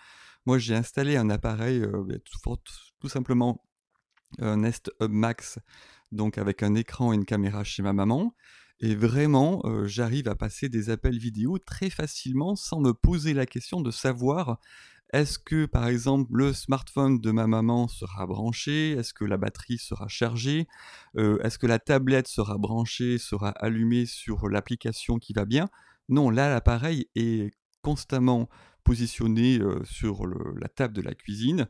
Moi, 0.47 0.59
j'ai 0.59 0.75
installé 0.75 1.17
un 1.17 1.29
appareil, 1.29 1.81
euh, 1.81 2.05
bah, 2.07 2.15
tout, 3.01 3.09
simplement 3.09 3.65
un 4.39 4.59
Nest 4.59 4.93
Hub 5.01 5.11
Max, 5.11 5.59
donc 6.13 6.39
avec 6.39 6.63
un 6.63 6.75
écran 6.75 7.13
et 7.13 7.17
une 7.17 7.25
caméra 7.25 7.65
chez 7.65 7.83
ma 7.83 7.93
maman. 7.93 8.35
Et 8.81 8.95
vraiment, 8.95 9.61
euh, 9.65 9.89
j'arrive 9.89 10.29
à 10.29 10.37
passer 10.37 10.69
des 10.69 10.89
appels 10.91 11.19
vidéo 11.19 11.59
très 11.59 11.91
facilement 11.91 12.55
sans 12.55 12.81
me 12.81 12.95
poser 12.95 13.35
la 13.35 13.45
question 13.45 13.81
de 13.81 13.91
savoir 13.91 14.61
est-ce 15.13 15.39
que, 15.39 15.65
par 15.67 15.87
exemple, 15.87 16.31
le 16.35 16.53
smartphone 16.53 17.21
de 17.21 17.31
ma 17.31 17.47
maman 17.47 17.89
sera 17.89 18.27
branché? 18.27 18.93
Est-ce 18.93 19.15
que 19.15 19.25
la 19.25 19.39
batterie 19.39 19.79
sera 19.79 20.07
chargée? 20.09 20.69
Euh, 21.17 21.39
Est-ce 21.43 21.59
que 21.59 21.67
la 21.67 21.79
tablette 21.79 22.29
sera 22.29 22.59
branchée, 22.59 23.17
sera 23.19 23.49
allumée 23.51 24.05
sur 24.05 24.49
l'application 24.49 25.19
qui 25.19 25.33
va 25.33 25.47
bien? 25.47 25.69
Non, 26.11 26.29
là, 26.29 26.51
l'appareil 26.51 27.09
est 27.15 27.55
constamment 27.83 28.49
positionné 28.85 29.59
euh, 29.59 29.83
sur 29.85 30.27
la 30.27 30.69
table 30.69 30.95
de 30.95 31.03
la 31.03 31.15
cuisine 31.15 31.69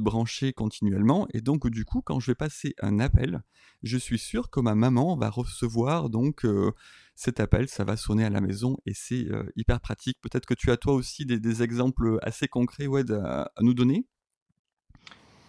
branché 0.00 0.52
continuellement. 0.52 1.26
Et 1.32 1.40
donc, 1.40 1.68
du 1.68 1.84
coup, 1.84 2.02
quand 2.02 2.20
je 2.20 2.30
vais 2.30 2.34
passer 2.34 2.74
un 2.80 3.00
appel, 3.00 3.42
je 3.82 3.96
suis 3.96 4.18
sûr 4.18 4.50
que 4.50 4.60
ma 4.60 4.74
maman 4.74 5.16
va 5.16 5.30
recevoir 5.30 6.10
donc 6.10 6.44
euh, 6.44 6.72
cet 7.14 7.40
appel, 7.40 7.68
ça 7.68 7.84
va 7.84 7.96
sonner 7.96 8.24
à 8.24 8.30
la 8.30 8.40
maison 8.40 8.76
et 8.86 8.92
c'est 8.94 9.26
euh, 9.26 9.44
hyper 9.56 9.80
pratique. 9.80 10.18
Peut-être 10.20 10.46
que 10.46 10.54
tu 10.54 10.70
as 10.70 10.76
toi 10.76 10.94
aussi 10.94 11.26
des, 11.26 11.62
exemples 11.62 12.18
assez 12.22 12.48
concrets 12.48 12.86
à, 13.10 13.50
nous 13.60 13.74
donner? 13.74 14.06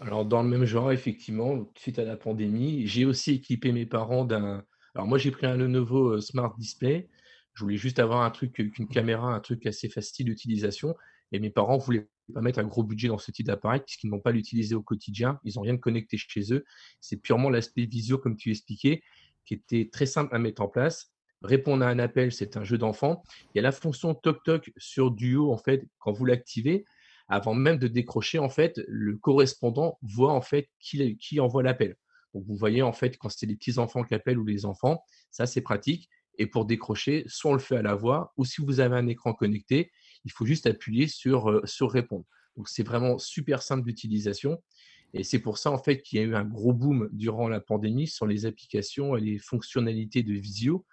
Alors 0.01 0.25
dans 0.25 0.44
le 0.44 0.50
même 0.50 0.65
genre, 0.65 0.92
effectivement, 0.92 1.69
suite 1.75 2.00
à 2.00 2.06
la 2.06 2.15
pandémie, 2.15 2.88
j'ai 2.88 3.06
aussi 3.06 3.33
équipé 3.33 3.71
mes 3.71 3.85
parents 3.85 4.25
d'un... 4.25 4.63
Alors 4.95 5.07
moi 5.07 5.18
j'ai 5.18 5.31
pris 5.31 5.45
un 5.45 5.57
Lenovo 5.57 6.13
euh, 6.13 6.21
Smart 6.21 6.56
Display, 6.57 7.09
je 7.53 7.63
voulais 7.63 7.77
juste 7.77 8.00
avoir 8.00 8.21
un 8.21 8.31
truc, 8.31 8.57
une 8.57 8.88
caméra, 8.88 9.33
un 9.33 9.39
truc 9.39 9.65
assez 9.65 9.89
facile 9.89 10.27
d'utilisation. 10.27 10.95
Et 11.31 11.39
mes 11.39 11.50
parents 11.50 11.77
voulaient 11.77 12.07
pas 12.33 12.41
mettre 12.41 12.59
un 12.59 12.65
gros 12.65 12.83
budget 12.83 13.07
dans 13.07 13.17
ce 13.17 13.31
type 13.31 13.47
d'appareil 13.47 13.81
puisqu'ils 13.85 14.09
n'ont 14.09 14.19
pas 14.19 14.31
l'utiliser 14.31 14.75
au 14.75 14.81
quotidien. 14.81 15.39
Ils 15.43 15.53
n'ont 15.55 15.61
rien 15.61 15.73
de 15.73 15.79
connecté 15.79 16.17
chez 16.17 16.53
eux. 16.53 16.63
C'est 17.01 17.17
purement 17.17 17.49
l'aspect 17.49 17.85
visio, 17.85 18.17
comme 18.17 18.35
tu 18.35 18.51
expliquais, 18.51 19.01
qui 19.45 19.55
était 19.55 19.89
très 19.91 20.05
simple 20.05 20.35
à 20.35 20.39
mettre 20.39 20.61
en 20.61 20.67
place. 20.67 21.11
Répondre 21.41 21.85
à 21.85 21.89
un 21.89 21.99
appel, 21.99 22.31
c'est 22.31 22.57
un 22.57 22.63
jeu 22.63 22.77
d'enfant. 22.77 23.23
Il 23.53 23.57
y 23.57 23.59
a 23.59 23.61
la 23.61 23.71
fonction 23.71 24.13
Toc 24.13 24.43
Toc 24.43 24.71
sur 24.77 25.11
Duo, 25.11 25.51
en 25.51 25.57
fait, 25.57 25.85
quand 25.99 26.11
vous 26.11 26.25
l'activez, 26.25 26.85
avant 27.30 27.54
même 27.54 27.77
de 27.77 27.87
décrocher, 27.87 28.39
en 28.39 28.49
fait, 28.49 28.81
le 28.87 29.15
correspondant 29.15 29.97
voit 30.01 30.33
en 30.33 30.42
fait 30.42 30.68
qui, 30.80 31.18
qui 31.18 31.39
envoie 31.39 31.63
l'appel. 31.63 31.95
Donc 32.33 32.44
vous 32.45 32.56
voyez 32.56 32.81
en 32.81 32.94
fait 32.94 33.18
quand 33.18 33.30
c'est 33.30 33.45
les 33.45 33.56
petits 33.56 33.80
enfants 33.80 34.04
qui 34.04 34.13
appellent 34.13 34.37
ou 34.37 34.45
les 34.45 34.65
enfants, 34.65 35.04
ça 35.31 35.45
c'est 35.45 35.61
pratique. 35.61 36.09
Et 36.37 36.47
pour 36.47 36.65
décrocher, 36.65 37.23
soit 37.27 37.51
on 37.51 37.54
le 37.54 37.59
fait 37.59 37.75
à 37.75 37.81
la 37.81 37.95
voix, 37.95 38.33
ou 38.37 38.45
si 38.45 38.61
vous 38.61 38.80
avez 38.80 38.95
un 38.95 39.07
écran 39.07 39.33
connecté, 39.33 39.92
il 40.26 40.31
faut 40.31 40.45
juste 40.45 40.68
appuyer 40.68 41.07
sur, 41.07 41.49
euh, 41.49 41.61
sur 41.66 41.92
répondre. 41.92 42.26
Donc 42.57 42.69
c'est 42.69 42.83
vraiment 42.83 43.18
super 43.18 43.61
simple 43.61 43.85
d'utilisation. 43.85 44.61
Et 45.14 45.23
c'est 45.23 45.40
pour 45.40 45.57
ça 45.57 45.71
en 45.71 45.78
fait 45.81 46.02
qu'il 46.02 46.19
y 46.19 46.21
a 46.21 46.26
eu 46.26 46.35
un 46.35 46.45
gros 46.45 46.73
boom 46.73 47.09
durant 47.11 47.47
la 47.47 47.59
pandémie 47.59 48.07
sur 48.07 48.28
les 48.28 48.45
applications 48.45 49.18
et 49.18 49.21
les 49.21 49.40
fonctionnalités 49.40 50.23
de 50.23 50.33
visio 50.33 50.85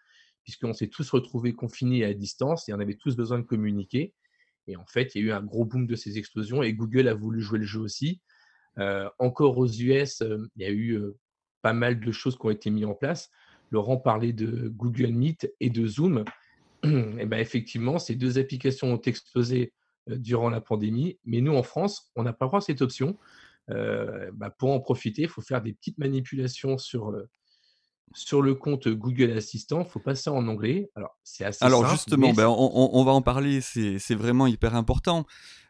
puisqu'on 0.43 0.73
s'est 0.73 0.89
tous 0.89 1.11
retrouvés 1.11 1.55
confinés 1.55 2.05
à 2.05 2.15
distance 2.15 2.69
et 2.69 2.73
on 2.73 2.79
avait 2.79 2.95
tous 2.95 3.17
besoin 3.17 3.39
de 3.39 3.45
communiquer. 3.45 4.15
Et 4.69 4.77
en 4.77 4.87
fait, 4.87 5.15
il 5.15 5.23
y 5.23 5.25
a 5.25 5.27
eu 5.27 5.33
un 5.33 5.43
gros 5.43 5.65
boom 5.65 5.87
de 5.87 5.97
ces 5.97 6.19
explosions 6.19 6.63
et 6.63 6.73
Google 6.73 7.09
a 7.09 7.15
voulu 7.15 7.41
jouer 7.41 7.59
le 7.59 7.65
jeu 7.65 7.81
aussi. 7.81 8.21
Euh, 8.79 9.09
encore 9.19 9.59
aux 9.59 9.67
US, 9.67 10.23
euh, 10.23 10.49
il 10.55 10.63
y 10.63 10.65
a 10.65 10.71
eu 10.71 11.01
pas 11.63 11.73
mal 11.73 11.99
de 11.99 12.13
choses 12.13 12.39
qui 12.39 12.47
ont 12.47 12.51
été 12.51 12.71
mises 12.71 12.85
en 12.85 12.95
place. 12.95 13.29
Laurent 13.71 13.97
parlait 13.97 14.33
de 14.33 14.69
Google 14.69 15.09
Meet 15.09 15.53
et 15.59 15.71
de 15.71 15.87
Zoom. 15.87 16.25
Et 16.85 17.27
ben 17.27 17.39
effectivement, 17.39 17.99
ces 17.99 18.15
deux 18.15 18.39
applications 18.39 18.93
ont 18.93 19.01
explosé 19.01 19.73
durant 20.09 20.51
la 20.51 20.61
pandémie, 20.61 21.19
mais 21.25 21.41
nous 21.41 21.55
en 21.55 21.63
France, 21.63 22.13
on 22.15 22.23
n'a 22.23 22.33
pas 22.33 22.47
droit 22.47 22.59
à 22.59 22.63
cette 22.63 22.83
option. 22.83 23.17
Bah, 23.69 24.51
pour 24.57 24.71
en 24.71 24.79
profiter, 24.79 25.23
il 25.23 25.29
faut 25.29 25.43
faire 25.43 25.61
des 25.61 25.73
petites 25.73 25.99
manipulations 25.99 26.79
sur, 26.79 27.13
sur 28.15 28.43
le 28.43 28.55
compte 28.55 28.89
Google 28.89 29.33
Assistant, 29.33 29.83
il 29.83 29.91
faut 29.91 30.01
passer 30.01 30.31
en 30.31 30.47
anglais. 30.49 30.91
Alors, 30.95 31.17
c'est 31.23 31.45
assez 31.45 31.65
Alors, 31.65 31.87
justement, 31.89 32.33
ben, 32.33 32.47
on, 32.49 33.05
va 33.05 33.13
en 33.13 33.23
parler, 33.23 33.61
c'est 33.61 34.15
vraiment 34.15 34.47
hyper 34.47 34.75
important. 34.75 35.27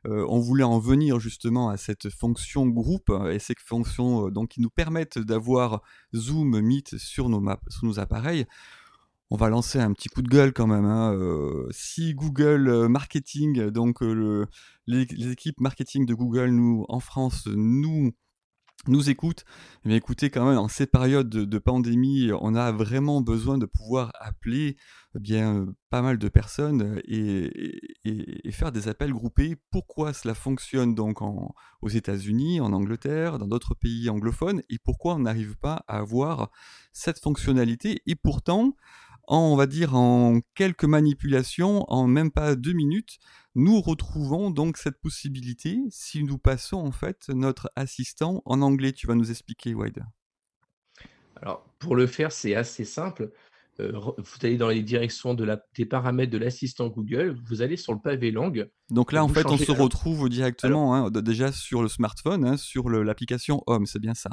Euh, 0.06 0.24
on 0.28 0.38
voulait 0.38 0.64
en 0.64 0.78
venir 0.78 1.18
justement 1.18 1.68
à 1.68 1.76
cette 1.76 2.10
fonction 2.10 2.66
groupe 2.66 3.10
euh, 3.10 3.32
et 3.32 3.40
ces 3.40 3.54
fonctions 3.58 4.26
euh, 4.26 4.30
donc, 4.30 4.50
qui 4.50 4.60
nous 4.60 4.70
permettent 4.70 5.18
d'avoir 5.18 5.82
Zoom, 6.14 6.60
Meet 6.60 6.96
sur 6.98 7.28
nos, 7.28 7.42
sur 7.68 7.86
nos 7.86 7.98
appareils. 7.98 8.46
On 9.30 9.36
va 9.36 9.48
lancer 9.48 9.80
un 9.80 9.92
petit 9.92 10.08
coup 10.08 10.22
de 10.22 10.28
gueule 10.28 10.52
quand 10.52 10.66
même. 10.66 10.84
Hein. 10.84 11.16
si 11.70 12.14
Google 12.14 12.86
Marketing, 12.88 13.70
donc 13.70 14.00
les, 14.86 15.30
équipes 15.30 15.60
marketing 15.60 16.06
de 16.06 16.14
Google, 16.14 16.50
nous, 16.50 16.84
en 16.88 17.00
France, 17.00 17.48
nous 17.48 18.12
nous 18.88 19.10
écoutent, 19.10 19.44
eh 19.84 19.94
écoutez 19.94 20.30
quand 20.30 20.46
même, 20.46 20.58
en 20.58 20.68
ces 20.68 20.86
périodes 20.86 21.28
de, 21.28 21.58
pandémie, 21.58 22.30
on 22.40 22.54
a 22.54 22.70
vraiment 22.72 23.20
besoin 23.20 23.58
de 23.58 23.66
pouvoir 23.66 24.12
appeler 24.20 24.76
eh 25.16 25.18
bien 25.18 25.66
pas 25.90 26.02
mal 26.02 26.18
de 26.18 26.28
personnes 26.28 27.00
et, 27.06 27.50
faire 28.52 28.72
des 28.72 28.88
appels 28.88 29.12
groupés. 29.12 29.56
Pourquoi 29.70 30.12
cela 30.12 30.34
fonctionne 30.34 30.94
donc 30.94 31.20
aux 31.20 31.88
États-Unis, 31.88 32.60
en 32.60 32.72
Angleterre, 32.72 33.38
dans 33.38 33.46
d'autres 33.46 33.74
pays 33.74 34.08
anglophones, 34.08 34.62
et 34.70 34.78
pourquoi 34.78 35.14
on 35.14 35.20
n'arrive 35.20 35.56
pas 35.56 35.84
à 35.88 35.98
avoir 35.98 36.50
cette 36.92 37.18
fonctionnalité? 37.20 38.02
Et 38.06 38.14
pourtant, 38.14 38.76
on 39.28 39.56
va 39.56 39.66
dire 39.66 39.94
en 39.94 40.40
quelques 40.54 40.84
manipulations, 40.84 41.84
en 41.88 42.06
même 42.06 42.30
pas 42.30 42.54
deux 42.54 42.72
minutes, 42.72 43.18
nous 43.54 43.80
retrouvons 43.80 44.50
donc 44.50 44.76
cette 44.76 45.00
possibilité 45.00 45.78
si 45.90 46.22
nous 46.22 46.38
passons 46.38 46.78
en 46.78 46.92
fait 46.92 47.28
notre 47.28 47.70
assistant 47.74 48.42
en 48.44 48.62
anglais. 48.62 48.92
Tu 48.92 49.06
vas 49.06 49.14
nous 49.14 49.30
expliquer, 49.30 49.74
Wade. 49.74 50.04
Alors, 51.42 51.64
pour 51.78 51.96
le 51.96 52.06
faire, 52.06 52.32
c'est 52.32 52.54
assez 52.54 52.84
simple. 52.84 53.30
Euh, 53.78 53.92
vous 53.92 54.38
allez 54.42 54.56
dans 54.56 54.68
les 54.68 54.82
directions 54.82 55.34
de 55.34 55.44
la, 55.44 55.62
des 55.76 55.84
paramètres 55.84 56.32
de 56.32 56.38
l'assistant 56.38 56.88
Google, 56.88 57.38
vous 57.44 57.60
allez 57.60 57.76
sur 57.76 57.92
le 57.92 57.98
pavé 57.98 58.30
langue. 58.30 58.70
Donc 58.90 59.12
là, 59.12 59.22
en 59.22 59.28
fait, 59.28 59.46
on 59.46 59.58
se 59.58 59.72
retrouve 59.72 60.30
directement 60.30 60.94
hein, 60.94 61.10
déjà 61.10 61.52
sur 61.52 61.82
le 61.82 61.88
smartphone, 61.88 62.44
hein, 62.46 62.56
sur 62.56 62.88
l'application 62.88 63.62
Home, 63.66 63.84
c'est 63.86 63.98
bien 63.98 64.14
ça 64.14 64.30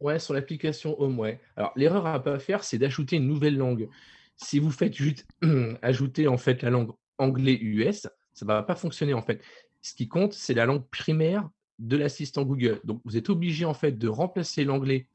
Ouais, 0.00 0.18
sur 0.18 0.34
l'application 0.34 1.00
Home. 1.00 1.36
Alors, 1.56 1.72
l'erreur 1.76 2.06
à 2.06 2.18
ne 2.18 2.22
pas 2.22 2.38
faire, 2.38 2.64
c'est 2.64 2.78
d'ajouter 2.78 3.16
une 3.16 3.26
nouvelle 3.26 3.56
langue. 3.56 3.88
Si 4.36 4.58
vous 4.58 4.70
faites 4.70 4.94
juste 4.94 5.26
ajouter 5.82 6.28
en 6.28 6.36
fait 6.36 6.62
la 6.62 6.70
langue 6.70 6.92
anglais-US, 7.18 8.02
ça 8.34 8.44
ne 8.44 8.46
va 8.46 8.62
pas 8.62 8.74
fonctionner 8.74 9.14
en 9.14 9.22
fait. 9.22 9.42
Ce 9.80 9.94
qui 9.94 10.08
compte, 10.08 10.34
c'est 10.34 10.52
la 10.52 10.66
langue 10.66 10.86
primaire 10.90 11.48
de 11.78 11.96
l'assistant 11.96 12.44
Google. 12.44 12.80
Donc, 12.84 13.00
vous 13.04 13.16
êtes 13.16 13.30
obligé 13.30 13.64
en 13.64 13.74
fait 13.74 13.92
de 13.92 14.08
remplacer 14.08 14.64
l'anglais, 14.64 15.06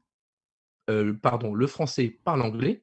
euh, 0.90 1.12
pardon, 1.12 1.54
le 1.54 1.66
français 1.68 2.18
par 2.24 2.36
l'anglais. 2.36 2.82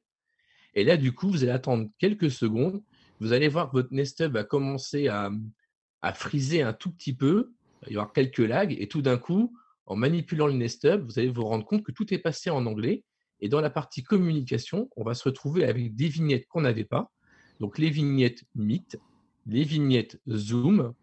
Et 0.74 0.84
là, 0.84 0.96
du 0.96 1.12
coup, 1.12 1.28
vous 1.28 1.42
allez 1.42 1.52
attendre 1.52 1.90
quelques 1.98 2.30
secondes. 2.30 2.82
Vous 3.18 3.32
allez 3.32 3.48
voir 3.48 3.68
que 3.68 3.72
votre 3.72 3.92
Nestub 3.92 4.32
va 4.32 4.44
commencer 4.44 5.08
à, 5.08 5.30
à 6.00 6.14
friser 6.14 6.62
un 6.62 6.72
tout 6.72 6.90
petit 6.90 7.14
peu. 7.14 7.52
Il 7.82 7.86
va 7.86 7.90
y 7.90 7.94
avoir 7.96 8.12
quelques 8.12 8.38
lags. 8.38 8.74
Et 8.78 8.88
tout 8.88 9.02
d'un 9.02 9.18
coup, 9.18 9.54
en 9.90 9.96
manipulant 9.96 10.46
le 10.46 10.52
Nestub, 10.52 11.04
vous 11.04 11.18
allez 11.18 11.30
vous 11.30 11.44
rendre 11.44 11.64
compte 11.64 11.82
que 11.82 11.90
tout 11.90 12.14
est 12.14 12.18
passé 12.18 12.48
en 12.48 12.64
anglais. 12.64 13.02
Et 13.40 13.48
dans 13.48 13.60
la 13.60 13.70
partie 13.70 14.04
communication, 14.04 14.88
on 14.94 15.02
va 15.02 15.14
se 15.14 15.24
retrouver 15.24 15.64
avec 15.64 15.96
des 15.96 16.06
vignettes 16.06 16.46
qu'on 16.46 16.60
n'avait 16.60 16.84
pas. 16.84 17.10
Donc 17.58 17.76
les 17.76 17.90
vignettes 17.90 18.44
Meet, 18.54 19.00
les 19.46 19.64
vignettes 19.64 20.20
Zoom 20.30 20.94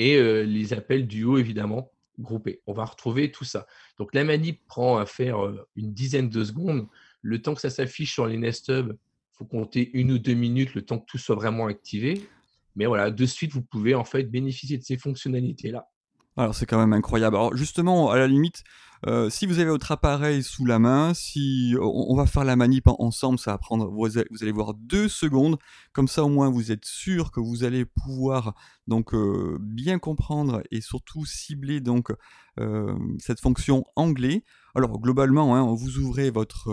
et 0.00 0.16
euh, 0.16 0.42
les 0.42 0.72
appels 0.72 1.06
duo, 1.06 1.38
évidemment, 1.38 1.92
groupés. 2.18 2.60
On 2.66 2.72
va 2.72 2.84
retrouver 2.84 3.30
tout 3.30 3.44
ça. 3.44 3.68
Donc 3.98 4.12
la 4.14 4.24
manip 4.24 4.60
prend 4.66 4.98
à 4.98 5.06
faire 5.06 5.44
euh, 5.44 5.68
une 5.76 5.92
dizaine 5.92 6.28
de 6.28 6.42
secondes. 6.42 6.88
Le 7.22 7.40
temps 7.40 7.54
que 7.54 7.60
ça 7.60 7.70
s'affiche 7.70 8.12
sur 8.12 8.26
les 8.26 8.36
Nest 8.36 8.68
Hub, 8.68 8.94
il 8.94 9.36
faut 9.38 9.44
compter 9.44 9.92
une 9.92 10.10
ou 10.10 10.18
deux 10.18 10.34
minutes, 10.34 10.74
le 10.74 10.82
temps 10.82 10.98
que 10.98 11.06
tout 11.06 11.18
soit 11.18 11.36
vraiment 11.36 11.66
activé. 11.66 12.28
Mais 12.74 12.86
voilà, 12.86 13.12
de 13.12 13.26
suite, 13.26 13.52
vous 13.52 13.62
pouvez 13.62 13.94
en 13.94 14.04
fait 14.04 14.24
bénéficier 14.24 14.76
de 14.76 14.82
ces 14.82 14.98
fonctionnalités-là. 14.98 15.88
Alors 16.36 16.54
c'est 16.54 16.66
quand 16.66 16.78
même 16.78 16.92
incroyable. 16.92 17.36
Alors 17.36 17.56
justement, 17.56 18.10
à 18.10 18.18
la 18.18 18.26
limite, 18.26 18.64
euh, 19.06 19.28
si 19.28 19.46
vous 19.46 19.58
avez 19.58 19.70
votre 19.70 19.92
appareil 19.92 20.42
sous 20.42 20.64
la 20.64 20.78
main, 20.78 21.14
si 21.14 21.74
on, 21.80 22.16
va 22.16 22.26
faire 22.26 22.44
la 22.44 22.56
manip 22.56 22.84
ensemble, 22.86 23.38
ça 23.38 23.52
va 23.52 23.58
prendre, 23.58 23.88
vous, 23.90 24.18
allez 24.18 24.52
voir 24.52 24.74
deux 24.74 25.08
secondes. 25.08 25.58
Comme 25.92 26.08
ça, 26.08 26.24
au 26.24 26.28
moins, 26.28 26.50
vous 26.50 26.72
êtes 26.72 26.86
sûr 26.86 27.30
que 27.30 27.38
vous 27.38 27.64
allez 27.64 27.84
pouvoir 27.84 28.54
donc 28.86 29.14
euh, 29.14 29.58
bien 29.60 29.98
comprendre 29.98 30.62
et 30.70 30.80
surtout 30.80 31.24
cibler 31.26 31.80
donc 31.80 32.10
euh, 32.58 32.96
cette 33.18 33.40
fonction 33.40 33.84
anglais. 33.94 34.42
Alors 34.74 34.98
globalement, 35.00 35.54
hein, 35.54 35.74
vous 35.74 35.98
ouvrez 35.98 36.30
votre 36.30 36.68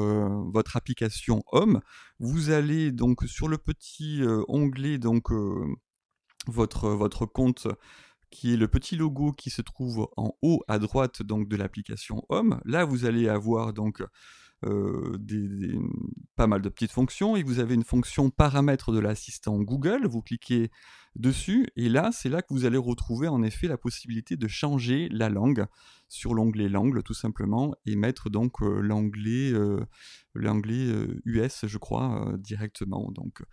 application 0.73 1.43
Home, 1.51 1.81
vous 2.19 2.49
allez 2.49 2.91
donc 2.91 3.23
sur 3.27 3.47
le 3.47 3.57
petit 3.59 4.21
onglet 4.47 4.97
donc 4.97 5.29
votre 6.47 7.25
compte 7.27 7.67
qui 8.31 8.53
est 8.53 8.57
le 8.57 8.67
petit 8.67 8.95
logo 8.95 9.33
qui 9.33 9.49
se 9.49 9.61
trouve 9.61 10.09
en 10.17 10.35
haut 10.41 10.63
à 10.67 10.79
droite 10.79 11.21
donc 11.21 11.47
de 11.47 11.57
l'application 11.57 12.23
Home. 12.29 12.59
Là, 12.65 12.85
vous 12.85 13.05
allez 13.05 13.29
avoir 13.29 13.73
donc 13.73 14.01
euh, 14.63 15.17
pas 16.35 16.45
mal 16.45 16.61
de 16.61 16.69
petites 16.69 16.91
fonctions 16.91 17.35
et 17.35 17.43
vous 17.43 17.59
avez 17.59 17.73
une 17.73 17.83
fonction 17.83 18.29
paramètres 18.29 18.91
de 18.91 18.99
l'assistant 18.99 19.59
Google. 19.59 20.07
Vous 20.07 20.21
cliquez 20.21 20.71
dessus 21.15 21.67
et 21.75 21.89
là, 21.89 22.11
c'est 22.13 22.29
là 22.29 22.41
que 22.41 22.53
vous 22.53 22.65
allez 22.65 22.77
retrouver 22.77 23.27
en 23.27 23.43
effet 23.43 23.67
la 23.67 23.77
possibilité 23.77 24.37
de 24.37 24.47
changer 24.47 25.09
la 25.09 25.29
langue 25.29 25.65
sur 26.07 26.33
l'onglet 26.33 26.69
langue 26.69 27.03
tout 27.03 27.13
simplement 27.13 27.73
et 27.85 27.95
mettre 27.95 28.29
donc 28.29 28.61
euh, 28.61 28.81
l'anglais 28.81 29.51
euh, 29.51 31.21
US, 31.25 31.65
je 31.65 31.77
crois, 31.77 32.33
directement. 32.37 33.11
Donc 33.11 33.43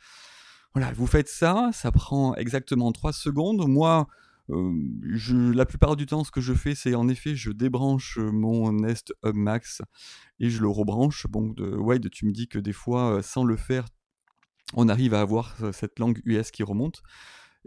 voilà, 0.75 0.92
vous 0.92 1.06
faites 1.06 1.28
ça, 1.28 1.70
ça 1.73 1.90
prend 1.90 2.35
exactement 2.35 2.92
3 2.92 3.12
secondes. 3.12 3.66
Moi, 3.66 4.06
la 4.48 5.66
plupart 5.66 5.96
du 5.96 6.06
temps, 6.06 6.24
ce 6.24 6.30
que 6.30 6.40
je 6.40 6.54
fais, 6.54 6.74
c'est 6.74 6.94
en 6.94 7.08
effet, 7.08 7.34
je 7.34 7.50
débranche 7.50 8.18
mon 8.18 8.72
Nest 8.72 9.14
Hub 9.24 9.36
Max 9.36 9.82
et 10.40 10.50
je 10.50 10.60
le 10.60 10.68
rebranche. 10.68 11.26
Bon, 11.28 11.48
de 11.48 11.76
Wade, 11.76 12.08
tu 12.10 12.26
me 12.26 12.32
dis 12.32 12.48
que 12.48 12.58
des 12.58 12.72
fois, 12.72 13.22
sans 13.22 13.44
le 13.44 13.56
faire, 13.56 13.86
on 14.74 14.88
arrive 14.88 15.14
à 15.14 15.20
avoir 15.20 15.56
cette 15.72 15.98
langue 15.98 16.20
US 16.24 16.50
qui 16.50 16.62
remonte. 16.62 17.02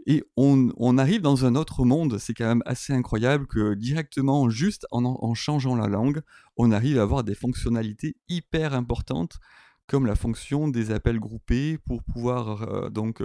Et 0.06 0.24
on, 0.36 0.98
arrive 0.98 1.20
dans 1.20 1.44
un 1.44 1.54
autre 1.54 1.84
monde, 1.84 2.18
c'est 2.18 2.34
quand 2.34 2.46
même 2.46 2.62
assez 2.66 2.92
incroyable 2.92 3.46
que 3.46 3.74
directement, 3.74 4.50
juste 4.50 4.86
en, 4.90 5.34
changeant 5.34 5.76
la 5.76 5.86
langue, 5.86 6.22
on 6.56 6.72
arrive 6.72 6.98
à 6.98 7.02
avoir 7.02 7.22
des 7.22 7.34
fonctionnalités 7.34 8.16
hyper 8.28 8.74
importantes, 8.74 9.38
comme 9.86 10.06
la 10.06 10.16
fonction 10.16 10.68
des 10.68 10.90
appels 10.90 11.20
groupés 11.20 11.78
pour 11.78 12.02
pouvoir 12.02 12.90
donc 12.90 13.22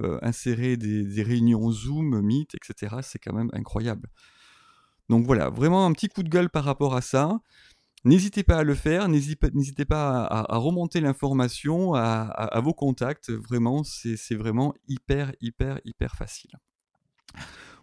euh, 0.00 0.18
insérer 0.22 0.76
des, 0.76 1.22
réunions 1.22 1.70
Zoom, 1.70 2.20
Meet, 2.20 2.54
etc. 2.54 2.96
C'est 3.02 3.18
quand 3.18 3.32
même 3.34 3.50
incroyable. 3.52 4.08
Donc 5.08 5.24
voilà, 5.24 5.50
vraiment 5.50 5.86
un 5.86 5.92
petit 5.92 6.08
coup 6.08 6.22
de 6.22 6.28
gueule 6.28 6.50
par 6.50 6.64
rapport 6.64 6.94
à 6.94 7.00
ça. 7.00 7.38
N'hésitez 8.04 8.42
pas 8.42 8.58
à 8.58 8.62
le 8.62 8.74
faire, 8.74 9.08
n'hésitez 9.08 9.84
pas 9.84 10.24
à, 10.24 10.56
remonter 10.58 11.00
l'information 11.00 11.94
à, 11.94 12.60
vos 12.62 12.74
contacts. 12.74 13.30
Vraiment, 13.30 13.82
c'est 13.84 14.36
vraiment 14.36 14.74
hyper, 14.86 15.32
hyper, 15.40 15.80
hyper 15.84 16.14
facile. 16.14 16.52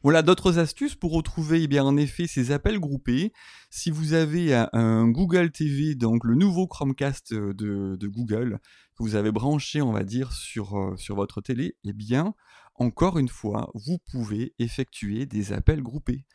Voilà 0.04 0.22
d'autres 0.22 0.60
astuces 0.60 0.96
pour 0.96 1.14
retrouver 1.14 1.64
eh 1.64 1.68
bien, 1.68 1.86
en 1.86 1.96
effet 1.96 2.28
ces 2.28 2.52
appels 2.52 2.80
groupés. 2.80 3.32
Si 3.70 3.90
vous 3.90 4.14
avez 4.14 4.54
un, 4.74 5.08
Google 5.08 5.50
TV, 5.50 5.96
donc 5.96 6.26
le 6.26 6.36
nouveau 6.36 6.68
Chromecast 6.68 7.32
euh, 7.32 7.54
de, 7.54 8.08
Google, 8.08 8.60
que 8.94 9.04
vous 9.04 9.16
avez 9.16 9.32
branché, 9.32 9.82
on 9.82 9.92
va 9.92 10.04
dire, 10.04 10.32
sur, 10.32 10.78
euh, 10.78 10.96
sur 10.98 11.16
votre 11.16 11.42
télé, 11.42 11.78
eh 11.84 11.94
bien, 11.94 12.34
encore 12.76 13.18
une 13.18 13.30
fois, 13.30 13.72
vous 13.74 13.98
pouvez 14.12 14.54
effectuer 14.60 15.26
des 15.26 15.54
appels 15.54 15.82
groupés. 15.82 16.26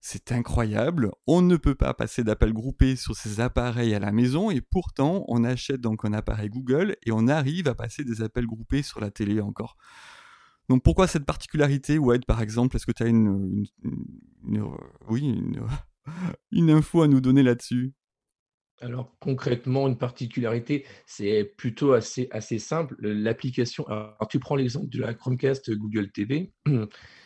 C'est 0.00 0.30
incroyable, 0.30 1.10
on 1.26 1.42
ne 1.42 1.56
peut 1.56 1.74
pas 1.74 1.92
passer 1.92 2.22
d'appels 2.22 2.52
groupés 2.52 2.94
sur 2.94 3.16
ces 3.16 3.40
appareils 3.40 3.94
à 3.94 3.98
la 3.98 4.12
maison 4.12 4.48
et 4.48 4.60
pourtant 4.60 5.24
on 5.26 5.42
achète 5.42 5.80
donc 5.80 6.04
un 6.04 6.12
appareil 6.12 6.48
Google 6.50 6.96
et 7.04 7.10
on 7.10 7.26
arrive 7.26 7.66
à 7.66 7.74
passer 7.74 8.04
des 8.04 8.22
appels 8.22 8.46
groupés 8.46 8.82
sur 8.82 9.00
la 9.00 9.10
télé 9.10 9.40
encore. 9.40 9.76
Donc 10.68 10.82
pourquoi 10.82 11.06
cette 11.06 11.24
particularité, 11.24 11.98
Wade, 11.98 12.26
par 12.26 12.42
exemple? 12.42 12.76
Est-ce 12.76 12.86
que 12.86 12.92
tu 12.92 13.02
as 13.02 13.06
une, 13.06 13.66
oui, 15.08 15.42
une, 16.52 16.70
info 16.70 17.02
à 17.02 17.08
nous 17.08 17.20
donner 17.20 17.42
là-dessus? 17.42 17.92
Alors 18.80 19.16
concrètement, 19.20 19.88
une 19.88 19.98
particularité, 19.98 20.86
c'est 21.04 21.44
plutôt 21.44 21.92
assez, 21.92 22.28
simple. 22.58 22.94
L'application, 23.00 23.86
alors 23.88 24.28
tu 24.28 24.38
prends 24.38 24.56
l'exemple 24.56 24.88
de 24.88 25.00
la 25.00 25.14
Chromecast 25.14 25.70
Google 25.72 26.12
TV, 26.12 26.52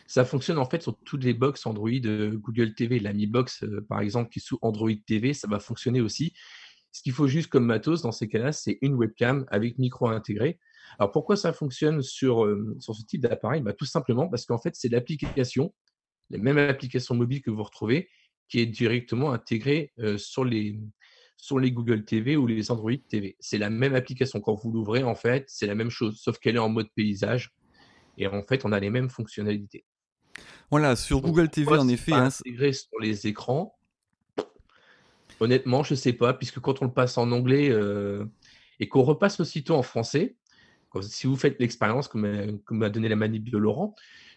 ça 0.07 0.25
fonctionne 0.25 0.57
en 0.57 0.65
fait 0.65 0.81
sur 0.81 0.97
toutes 1.05 1.23
les 1.23 1.33
box 1.33 1.65
Android 1.65 1.89
Google 1.89 2.73
TV. 2.73 2.99
La 2.99 3.13
Mi 3.13 3.27
Box, 3.27 3.63
euh, 3.63 3.85
par 3.87 3.99
exemple, 3.99 4.31
qui 4.31 4.39
est 4.39 4.45
sous 4.45 4.57
Android 4.61 4.91
TV, 5.05 5.33
ça 5.33 5.47
va 5.47 5.59
fonctionner 5.59 6.01
aussi. 6.01 6.33
Ce 6.91 7.01
qu'il 7.01 7.13
faut 7.13 7.27
juste 7.27 7.47
comme 7.49 7.65
matos 7.65 8.01
dans 8.01 8.11
ces 8.11 8.27
cas-là, 8.27 8.51
c'est 8.51 8.77
une 8.81 8.93
webcam 8.93 9.45
avec 9.49 9.77
micro 9.79 10.07
intégré. 10.07 10.59
Alors 10.99 11.11
pourquoi 11.11 11.35
ça 11.35 11.53
fonctionne 11.53 12.01
sur, 12.01 12.45
euh, 12.45 12.77
ce 12.79 12.91
type 13.07 13.21
d'appareil? 13.21 13.61
Bah, 13.61 13.73
Tout 13.73 13.85
simplement 13.85 14.27
parce 14.27 14.45
qu'en 14.45 14.59
fait, 14.59 14.75
c'est 14.75 14.89
l'application, 14.89 15.73
la 16.29 16.37
même 16.37 16.57
application 16.57 17.15
mobile 17.15 17.41
que 17.41 17.49
vous 17.49 17.63
retrouvez, 17.63 18.09
qui 18.49 18.59
est 18.59 18.65
directement 18.65 19.31
intégrée 19.31 19.91
euh, 19.99 20.17
sur, 20.17 20.45
les, 20.45 20.79
sur 21.43 21.59
les 21.59 21.73
Google 21.73 22.05
TV 22.05 22.37
ou 22.37 22.47
les 22.47 22.71
Android 22.71 22.93
TV. 23.09 23.35
C'est 23.41 23.57
la 23.57 23.69
même 23.69 23.95
application. 23.95 24.39
Quand 24.39 24.53
vous 24.53 24.71
l'ouvrez, 24.71 25.03
en 25.03 25.13
fait, 25.13 25.43
c'est 25.49 25.67
la 25.67 25.75
même 25.75 25.89
chose, 25.89 26.17
sauf 26.17 26.37
qu'elle 26.39 26.55
est 26.55 26.59
en 26.59 26.69
mode 26.69 26.87
paysage. 26.95 27.53
Et 28.17 28.27
en 28.27 28.43
fait, 28.43 28.63
on 28.63 28.71
a 28.71 28.79
les 28.79 28.89
mêmes 28.89 29.09
fonctionnalités. 29.09 29.83
Voilà, 30.71 30.95
sur 30.95 31.19
Google 31.19 31.49
TV, 31.49 31.77
en 31.77 31.89
effet. 31.89 32.13
Hein, 32.13 32.27
intégré 32.27 32.71
sur 32.71 32.97
les 33.01 33.27
écrans? 33.27 33.75
Honnêtement, 35.41 35.83
je 35.83 35.95
ne 35.95 35.97
sais 35.97 36.13
pas, 36.13 36.33
puisque 36.33 36.61
quand 36.61 36.81
on 36.81 36.85
le 36.85 36.93
passe 36.93 37.17
en 37.17 37.29
anglais 37.33 37.69
euh, 37.69 38.23
et 38.79 38.87
qu'on 38.87 39.01
repasse 39.01 39.41
aussitôt 39.41 39.75
en 39.75 39.83
français, 39.83 40.37
si 41.01 41.27
vous 41.27 41.35
faites 41.35 41.59
l'expérience, 41.59 42.07
comme, 42.07 42.61
m'a 42.69 42.89
donné 42.89 43.09
la 43.09 43.17
manip 43.17 43.49
de 43.49 43.57
Laurent, 43.57 43.95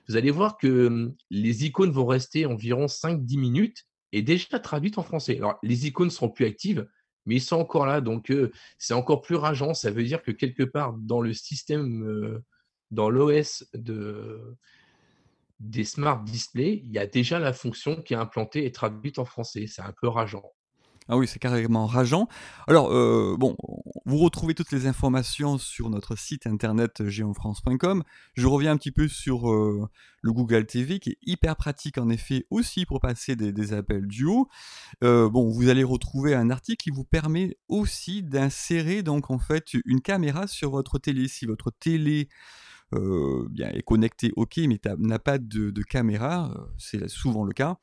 vous 0.08 0.16
allez 0.16 0.32
voir 0.32 0.56
que 0.56 0.88
hum, 0.88 1.14
les 1.30 1.66
icônes 1.66 1.92
vont 1.92 2.06
rester 2.06 2.46
environ 2.46 2.86
5-10 2.86 3.38
minutes. 3.38 3.86
est 4.10 4.22
déjà 4.22 4.58
traduite 4.58 4.98
en 4.98 5.04
français. 5.04 5.36
Alors, 5.36 5.60
les 5.62 5.86
icônes 5.86 6.08
ne 6.08 6.12
seront 6.12 6.30
plus 6.30 6.46
actives, 6.46 6.88
mais 7.26 7.36
ils 7.36 7.40
sont 7.40 7.56
encore 7.56 7.86
là, 7.86 8.00
donc 8.00 8.30
heu, 8.30 8.52
c'est 8.78 8.94
encore 8.94 9.20
plus 9.22 9.36
rageant. 9.36 9.74
Ça 9.74 9.90
veut 9.90 10.04
dire 10.04 10.22
que 10.22 10.30
quelque 10.32 10.62
part 10.62 10.94
dans 10.94 11.20
le 11.20 11.32
système, 11.34 12.04
heu, 12.04 12.42
dans 12.90 13.10
l'OS 13.10 13.64
de 13.74 14.56
des 15.60 15.84
smart 15.84 16.22
displays, 16.24 16.80
il 16.84 16.90
y 16.92 16.98
a 16.98 17.06
déjà 17.06 17.38
la 17.38 17.52
fonction 17.52 18.00
qui 18.02 18.14
est 18.14 18.16
implantée 18.16 18.64
et 18.64 18.72
traduite 18.72 19.18
en 19.18 19.26
français. 19.26 19.66
C'est 19.66 19.82
un 19.82 19.92
peu 20.00 20.08
rageant. 20.08 20.55
Ah 21.08 21.16
oui, 21.16 21.28
c'est 21.28 21.38
carrément 21.38 21.86
rageant. 21.86 22.28
Alors, 22.66 22.92
euh, 22.92 23.36
bon, 23.38 23.56
vous 24.06 24.18
retrouvez 24.18 24.54
toutes 24.54 24.72
les 24.72 24.86
informations 24.86 25.56
sur 25.56 25.88
notre 25.88 26.16
site 26.18 26.48
internet 26.48 27.08
géofrance.com. 27.08 28.02
Je 28.34 28.46
reviens 28.48 28.72
un 28.72 28.76
petit 28.76 28.90
peu 28.90 29.06
sur 29.06 29.48
euh, 29.48 29.88
le 30.22 30.32
Google 30.32 30.66
TV 30.66 30.98
qui 30.98 31.10
est 31.10 31.18
hyper 31.22 31.54
pratique 31.54 31.98
en 31.98 32.08
effet 32.08 32.46
aussi 32.50 32.86
pour 32.86 33.00
passer 33.00 33.36
des, 33.36 33.72
appels 33.72 34.08
duo. 34.08 34.48
Euh, 35.04 35.28
bon, 35.28 35.48
vous 35.48 35.68
allez 35.68 35.84
retrouver 35.84 36.34
un 36.34 36.50
article 36.50 36.82
qui 36.82 36.90
vous 36.90 37.04
permet 37.04 37.56
aussi 37.68 38.24
d'insérer 38.24 39.04
donc 39.04 39.30
en 39.30 39.38
fait 39.38 39.74
une 39.84 40.00
caméra 40.00 40.48
sur 40.48 40.70
votre 40.70 40.98
télé. 40.98 41.28
Si 41.28 41.46
votre 41.46 41.70
télé 41.70 42.28
bien, 42.92 43.68
est 43.70 43.82
connectée, 43.82 44.32
ok, 44.36 44.58
mais 44.68 44.80
n'a 44.98 45.18
pas 45.18 45.38
de 45.38 45.82
caméra, 45.82 46.52
c'est 46.78 47.08
souvent 47.08 47.44
le 47.44 47.52
cas 47.52 47.78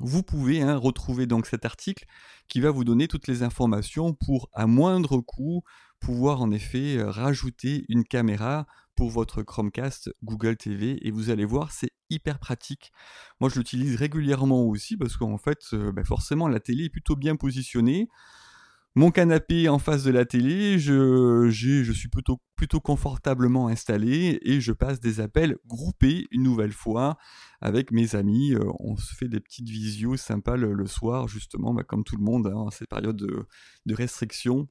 vous 0.00 0.22
pouvez 0.22 0.62
hein, 0.62 0.76
retrouver 0.76 1.26
donc 1.26 1.46
cet 1.46 1.64
article 1.64 2.04
qui 2.48 2.60
va 2.60 2.70
vous 2.70 2.84
donner 2.84 3.08
toutes 3.08 3.28
les 3.28 3.42
informations 3.42 4.12
pour 4.12 4.50
à 4.52 4.66
moindre 4.66 5.20
coût 5.20 5.62
pouvoir 6.00 6.42
en 6.42 6.50
effet 6.50 6.98
euh, 6.98 7.10
rajouter 7.10 7.84
une 7.88 8.04
caméra 8.04 8.66
pour 8.96 9.10
votre 9.10 9.42
Chromecast 9.42 10.10
Google 10.22 10.56
TV 10.56 10.98
et 11.06 11.10
vous 11.10 11.30
allez 11.30 11.44
voir 11.44 11.72
c'est 11.72 11.92
hyper 12.10 12.38
pratique. 12.38 12.92
Moi 13.40 13.48
je 13.48 13.56
l'utilise 13.56 13.96
régulièrement 13.96 14.64
aussi 14.64 14.96
parce 14.96 15.16
qu'en 15.16 15.38
fait 15.38 15.60
euh, 15.72 15.92
bah, 15.92 16.04
forcément 16.04 16.48
la 16.48 16.60
télé 16.60 16.84
est 16.84 16.90
plutôt 16.90 17.16
bien 17.16 17.36
positionnée 17.36 18.08
mon 18.96 19.10
canapé 19.10 19.68
en 19.68 19.78
face 19.78 20.04
de 20.04 20.12
la 20.12 20.24
télé, 20.24 20.78
je, 20.78 21.50
suis 21.92 22.08
plutôt, 22.08 22.38
confortablement 22.80 23.68
installé 23.68 24.38
et 24.42 24.60
je 24.60 24.72
passe 24.72 25.00
des 25.00 25.20
appels 25.20 25.56
groupés 25.66 26.26
une 26.30 26.44
nouvelle 26.44 26.72
fois 26.72 27.18
avec 27.60 27.90
mes 27.90 28.14
amis. 28.14 28.54
Euh, 28.54 28.64
on 28.78 28.96
se 28.96 29.14
fait 29.14 29.28
des 29.28 29.40
petites 29.40 29.68
visios 29.68 30.16
sympas 30.16 30.56
le, 30.56 30.86
soir, 30.86 31.26
justement, 31.26 31.74
bah, 31.74 31.82
comme 31.82 32.04
tout 32.04 32.16
le 32.16 32.22
monde, 32.22 32.46
hein, 32.46 32.68
cette 32.70 32.88
période 32.88 33.16
de, 33.16 33.46
de 33.86 33.94
restriction. 33.94 34.68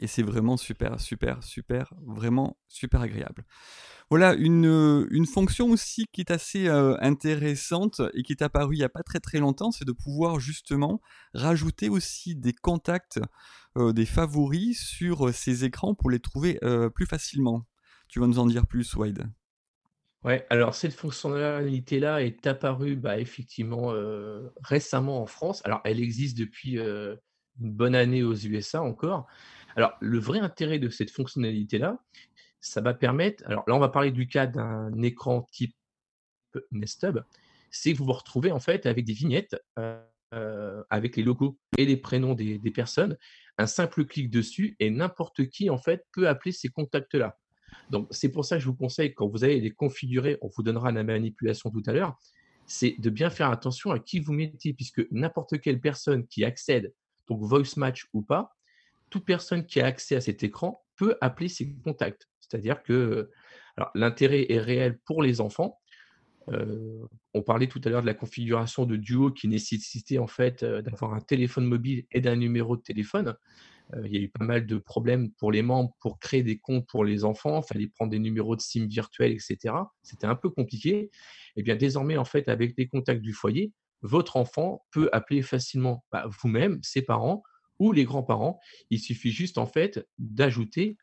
Et 0.00 0.06
c'est 0.06 0.22
vraiment 0.22 0.56
super, 0.56 1.00
super, 1.00 1.42
super, 1.42 1.92
vraiment 2.06 2.56
super 2.68 3.00
agréable. 3.00 3.44
Voilà 4.10 4.34
une, 4.34 5.06
une 5.10 5.26
fonction 5.26 5.68
aussi 5.68 6.06
qui 6.12 6.22
est 6.22 6.30
assez 6.30 6.68
euh, 6.68 6.96
intéressante 7.00 8.00
et 8.14 8.22
qui 8.22 8.32
est 8.32 8.42
apparue 8.42 8.76
il 8.76 8.78
n'y 8.78 8.84
a 8.84 8.88
pas 8.88 9.02
très 9.02 9.20
très 9.20 9.38
longtemps, 9.38 9.70
c'est 9.70 9.84
de 9.84 9.92
pouvoir 9.92 10.40
justement 10.40 11.00
rajouter 11.34 11.88
aussi 11.88 12.34
des 12.34 12.54
contacts, 12.54 13.20
euh, 13.76 13.92
des 13.92 14.06
favoris 14.06 14.80
sur 14.80 15.34
ces 15.34 15.64
écrans 15.64 15.94
pour 15.94 16.10
les 16.10 16.20
trouver 16.20 16.58
euh, 16.62 16.88
plus 16.88 17.06
facilement. 17.06 17.66
Tu 18.08 18.20
vas 18.20 18.26
nous 18.26 18.38
en 18.38 18.46
dire 18.46 18.66
plus, 18.66 18.94
Wade? 18.94 19.30
Ouais, 20.24 20.46
alors 20.48 20.74
cette 20.74 20.94
fonctionnalité-là 20.94 22.22
est 22.22 22.46
apparue 22.46 22.96
bah, 22.96 23.18
effectivement 23.18 23.92
récemment 24.64 25.22
en 25.22 25.26
France. 25.26 25.60
Alors 25.64 25.80
elle 25.84 26.00
existe 26.00 26.36
depuis 26.36 26.76
une 26.76 27.18
bonne 27.60 27.94
année 27.94 28.22
aux 28.22 28.34
USA 28.34 28.82
encore. 28.82 29.26
Alors 29.78 29.96
le 30.00 30.18
vrai 30.18 30.40
intérêt 30.40 30.80
de 30.80 30.88
cette 30.88 31.12
fonctionnalité-là, 31.12 32.02
ça 32.60 32.80
va 32.80 32.94
permettre, 32.94 33.44
alors 33.46 33.62
là 33.68 33.76
on 33.76 33.78
va 33.78 33.88
parler 33.88 34.10
du 34.10 34.26
cas 34.26 34.48
d'un 34.48 34.90
écran 35.02 35.46
type 35.52 35.72
Nestub, 36.72 37.20
c'est 37.70 37.92
que 37.92 37.98
vous 37.98 38.06
vous 38.06 38.12
retrouvez 38.12 38.50
en 38.50 38.58
fait 38.58 38.86
avec 38.86 39.04
des 39.04 39.12
vignettes 39.12 39.54
euh, 39.78 40.82
avec 40.90 41.14
les 41.14 41.22
logos 41.22 41.56
et 41.76 41.84
les 41.84 41.96
prénoms 41.96 42.34
des, 42.34 42.58
personnes, 42.74 43.16
un 43.56 43.68
simple 43.68 44.04
clic 44.04 44.30
dessus 44.30 44.74
et 44.80 44.90
n'importe 44.90 45.48
qui 45.48 45.70
en 45.70 45.78
fait 45.78 46.04
peut 46.12 46.26
appeler 46.26 46.50
ces 46.50 46.70
contacts-là. 46.70 47.38
Donc 47.90 48.08
c'est 48.10 48.30
pour 48.30 48.44
ça 48.44 48.56
que 48.56 48.62
je 48.62 48.66
vous 48.66 48.74
conseille 48.74 49.14
quand 49.14 49.28
vous 49.28 49.44
allez 49.44 49.60
les 49.60 49.70
configurer, 49.70 50.38
on 50.42 50.48
vous 50.48 50.64
donnera 50.64 50.90
la 50.90 51.04
manipulation 51.04 51.70
tout 51.70 51.84
à 51.86 51.92
l'heure, 51.92 52.18
c'est 52.66 52.96
de 52.98 53.10
bien 53.10 53.30
faire 53.30 53.50
attention 53.50 53.92
à 53.92 54.00
qui 54.00 54.18
vous 54.18 54.32
mettez 54.32 54.74
puisque 54.74 55.06
n'importe 55.12 55.60
quelle 55.60 55.80
personne 55.80 56.26
qui 56.26 56.44
accède, 56.44 56.92
donc 57.28 57.42
voice 57.42 57.76
match 57.76 58.08
ou 58.12 58.22
pas, 58.22 58.57
toute 59.10 59.24
personne 59.24 59.64
qui 59.66 59.80
a 59.80 59.86
accès 59.86 60.16
à 60.16 60.20
cet 60.20 60.42
écran 60.42 60.84
peut 60.96 61.16
appeler 61.20 61.48
ses 61.48 61.74
contacts. 61.84 62.28
C'est-à-dire 62.40 62.82
que 62.82 63.30
l'intérêt 63.94 64.46
est 64.48 64.58
réel 64.58 64.98
pour 65.04 65.22
les 65.22 65.40
enfants. 65.40 65.78
On 67.34 67.42
parlait 67.42 67.66
tout 67.66 67.80
à 67.84 67.90
l'heure 67.90 68.00
de 68.00 68.06
la 68.06 68.14
configuration 68.14 68.86
de 68.86 68.96
Duo 68.96 69.30
qui 69.30 69.48
nécessitait 69.48 70.18
en 70.18 70.26
fait 70.26 70.64
d'avoir 70.64 71.14
un 71.14 71.20
téléphone 71.20 71.66
mobile 71.66 72.06
et 72.10 72.20
d'un 72.20 72.36
numéro 72.36 72.76
de 72.76 72.82
téléphone. 72.82 73.34
Il 74.04 74.12
y 74.12 74.18
a 74.18 74.20
eu 74.20 74.28
pas 74.28 74.44
mal 74.44 74.66
de 74.66 74.76
problèmes 74.78 75.30
pour 75.32 75.50
les 75.50 75.62
membres 75.62 75.94
pour 76.00 76.18
créer 76.18 76.42
des 76.42 76.58
comptes 76.58 76.86
pour 76.88 77.04
les 77.04 77.24
enfants. 77.24 77.62
Il 77.62 77.66
fallait 77.72 77.86
prendre 77.88 78.10
des 78.10 78.18
numéros 78.18 78.56
de 78.56 78.60
SIM 78.60 78.86
virtuels, 78.86 79.32
etc. 79.32 79.74
C'était 80.02 80.26
un 80.26 80.34
peu 80.34 80.50
compliqué. 80.50 80.96
Et 80.96 81.10
eh 81.56 81.62
bien 81.62 81.76
désormais, 81.76 82.16
en 82.16 82.24
fait, 82.24 82.48
avec 82.48 82.74
les 82.76 82.86
contacts 82.86 83.22
du 83.22 83.32
foyer, 83.32 83.72
votre 84.02 84.36
enfant 84.36 84.84
peut 84.90 85.08
appeler 85.12 85.42
facilement 85.42 86.04
bah, 86.12 86.28
vous-même, 86.40 86.78
ses 86.82 87.02
parents 87.02 87.42
ou 87.78 87.92
les 87.92 88.04
grands-parents. 88.04 88.60
Il 88.90 89.00
suffit 89.00 89.30
juste 89.30 89.58
en 89.58 89.66
fait 89.66 90.06
d'ajouter 90.18 90.96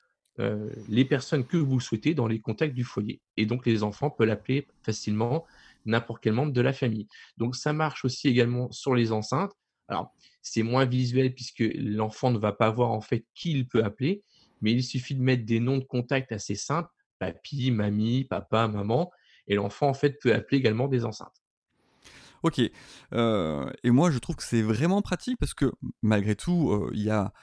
les 0.90 1.06
personnes 1.06 1.46
que 1.46 1.56
vous 1.56 1.80
souhaitez 1.80 2.14
dans 2.14 2.28
les 2.28 2.42
contacts 2.42 2.74
du 2.74 2.84
foyer. 2.84 3.22
Et 3.38 3.46
donc, 3.46 3.66
les 3.66 3.84
enfants 3.84 4.10
peuvent 4.10 4.28
l'appeler 4.28 4.68
facilement 4.84 5.46
n'importe 5.86 6.22
quel 6.22 6.34
membre 6.34 6.52
de 6.52 6.62
la 6.62 6.74
famille. 6.74 7.08
Donc, 7.38 7.56
ça 7.56 7.72
marche 7.72 8.04
aussi 8.04 8.28
également 8.28 8.70
sur 8.72 8.96
les 8.96 9.14
enceintes. 9.14 9.54
Alors, 9.88 10.14
c'est 10.42 10.64
moins 10.64 10.86
visuel 10.86 11.34
puisque 11.34 11.64
l'enfant 11.76 12.32
ne 12.32 12.38
va 12.38 12.52
pas 12.52 12.70
voir 12.70 12.92
en 12.92 13.02
fait 13.02 13.26
qui 13.34 13.52
il 13.52 13.68
peut 13.68 13.84
appeler, 13.84 14.24
mais 14.62 14.72
il 14.74 14.84
suffit 14.84 15.16
de 15.16 15.22
mettre 15.22 15.46
des 15.46 15.60
noms 15.60 15.78
de 15.78 15.86
contacts 15.86 16.32
assez 16.32 16.56
simples, 16.56 16.90
papy, 17.20 17.72
mamie, 17.72 18.26
papa, 18.26 18.68
maman, 18.68 19.12
et 19.48 19.56
l'enfant 19.56 19.88
en 19.88 19.94
fait 19.94 20.20
peut 20.20 20.34
appeler 20.34 20.58
également 20.58 20.88
des 20.88 21.06
enceintes. 21.06 21.45
Ok, 22.46 22.60
et 22.60 22.72
moi 23.90 24.12
je 24.12 24.20
trouve 24.20 24.36
que 24.36 24.44
c'est 24.44 24.62
vraiment 24.62 25.02
pratique 25.02 25.40
parce 25.40 25.56
que 25.56 25.72
malgré 26.04 26.36
tout, 26.36 26.90
il 26.94 27.02
y 27.02 27.10
a 27.10 27.34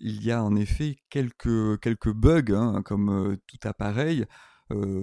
il 0.00 0.24
y 0.24 0.32
a 0.32 0.42
en 0.42 0.56
effet 0.56 0.96
quelques, 1.10 1.78
quelques 1.80 2.12
bugs, 2.12 2.54
hein, 2.54 2.80
comme 2.82 3.36
tout 3.46 3.58
appareil. 3.68 4.24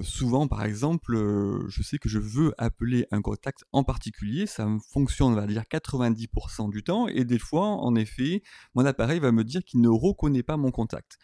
souvent, 0.01 0.47
par 0.47 0.63
exemple, 0.63 1.15
je 1.67 1.83
sais 1.83 1.99
que 1.99 2.09
je 2.09 2.17
veux 2.17 2.53
appeler 2.57 3.05
un 3.11 3.21
contact 3.21 3.63
en 3.73 3.83
particulier, 3.83 4.47
ça 4.47 4.67
fonctionne, 4.91 5.33
on 5.33 5.35
va 5.35 5.45
dire, 5.45 5.63
90% 5.69 6.71
du 6.71 6.83
temps, 6.83 7.07
et 7.07 7.25
des 7.25 7.39
fois, 7.39 7.67
en 7.67 7.93
effet, 7.93 8.41
mon 8.73 8.85
appareil 8.87 9.19
va 9.19 9.31
me 9.31 9.43
dire 9.43 9.63
qu'il 9.63 9.81
ne 9.81 9.89
reconnaît 9.89 10.43
pas 10.43 10.57
mon 10.57 10.71
contact. 10.71 11.19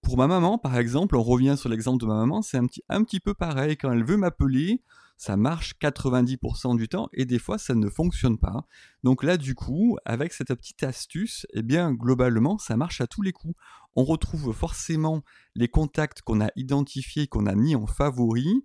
Pour 0.00 0.16
ma 0.16 0.28
maman, 0.28 0.58
par 0.58 0.78
exemple, 0.78 1.16
on 1.16 1.22
revient 1.24 1.56
sur 1.58 1.68
l'exemple 1.68 2.00
de 2.00 2.06
ma 2.06 2.14
maman, 2.14 2.40
c'est 2.40 2.56
un 2.56 2.66
petit, 2.66 2.82
un 2.88 3.02
petit 3.02 3.20
peu 3.20 3.34
pareil. 3.34 3.76
Quand 3.76 3.92
elle 3.92 4.04
veut 4.04 4.16
m'appeler, 4.16 4.82
ça 5.20 5.36
marche 5.36 5.74
90% 5.82 6.78
du 6.78 6.88
temps 6.88 7.10
et 7.12 7.26
des 7.26 7.38
fois 7.38 7.58
ça 7.58 7.74
ne 7.74 7.90
fonctionne 7.90 8.38
pas. 8.38 8.66
Donc 9.04 9.22
là 9.22 9.36
du 9.36 9.54
coup, 9.54 9.98
avec 10.06 10.32
cette 10.32 10.54
petite 10.54 10.82
astuce, 10.82 11.46
eh 11.52 11.60
bien 11.60 11.92
globalement 11.92 12.56
ça 12.56 12.78
marche 12.78 13.02
à 13.02 13.06
tous 13.06 13.20
les 13.20 13.32
coups. 13.32 13.54
On 13.94 14.04
retrouve 14.04 14.54
forcément 14.54 15.22
les 15.54 15.68
contacts 15.68 16.22
qu'on 16.22 16.40
a 16.40 16.48
identifiés, 16.56 17.26
qu'on 17.26 17.44
a 17.44 17.54
mis 17.54 17.76
en 17.76 17.86
favori. 17.86 18.64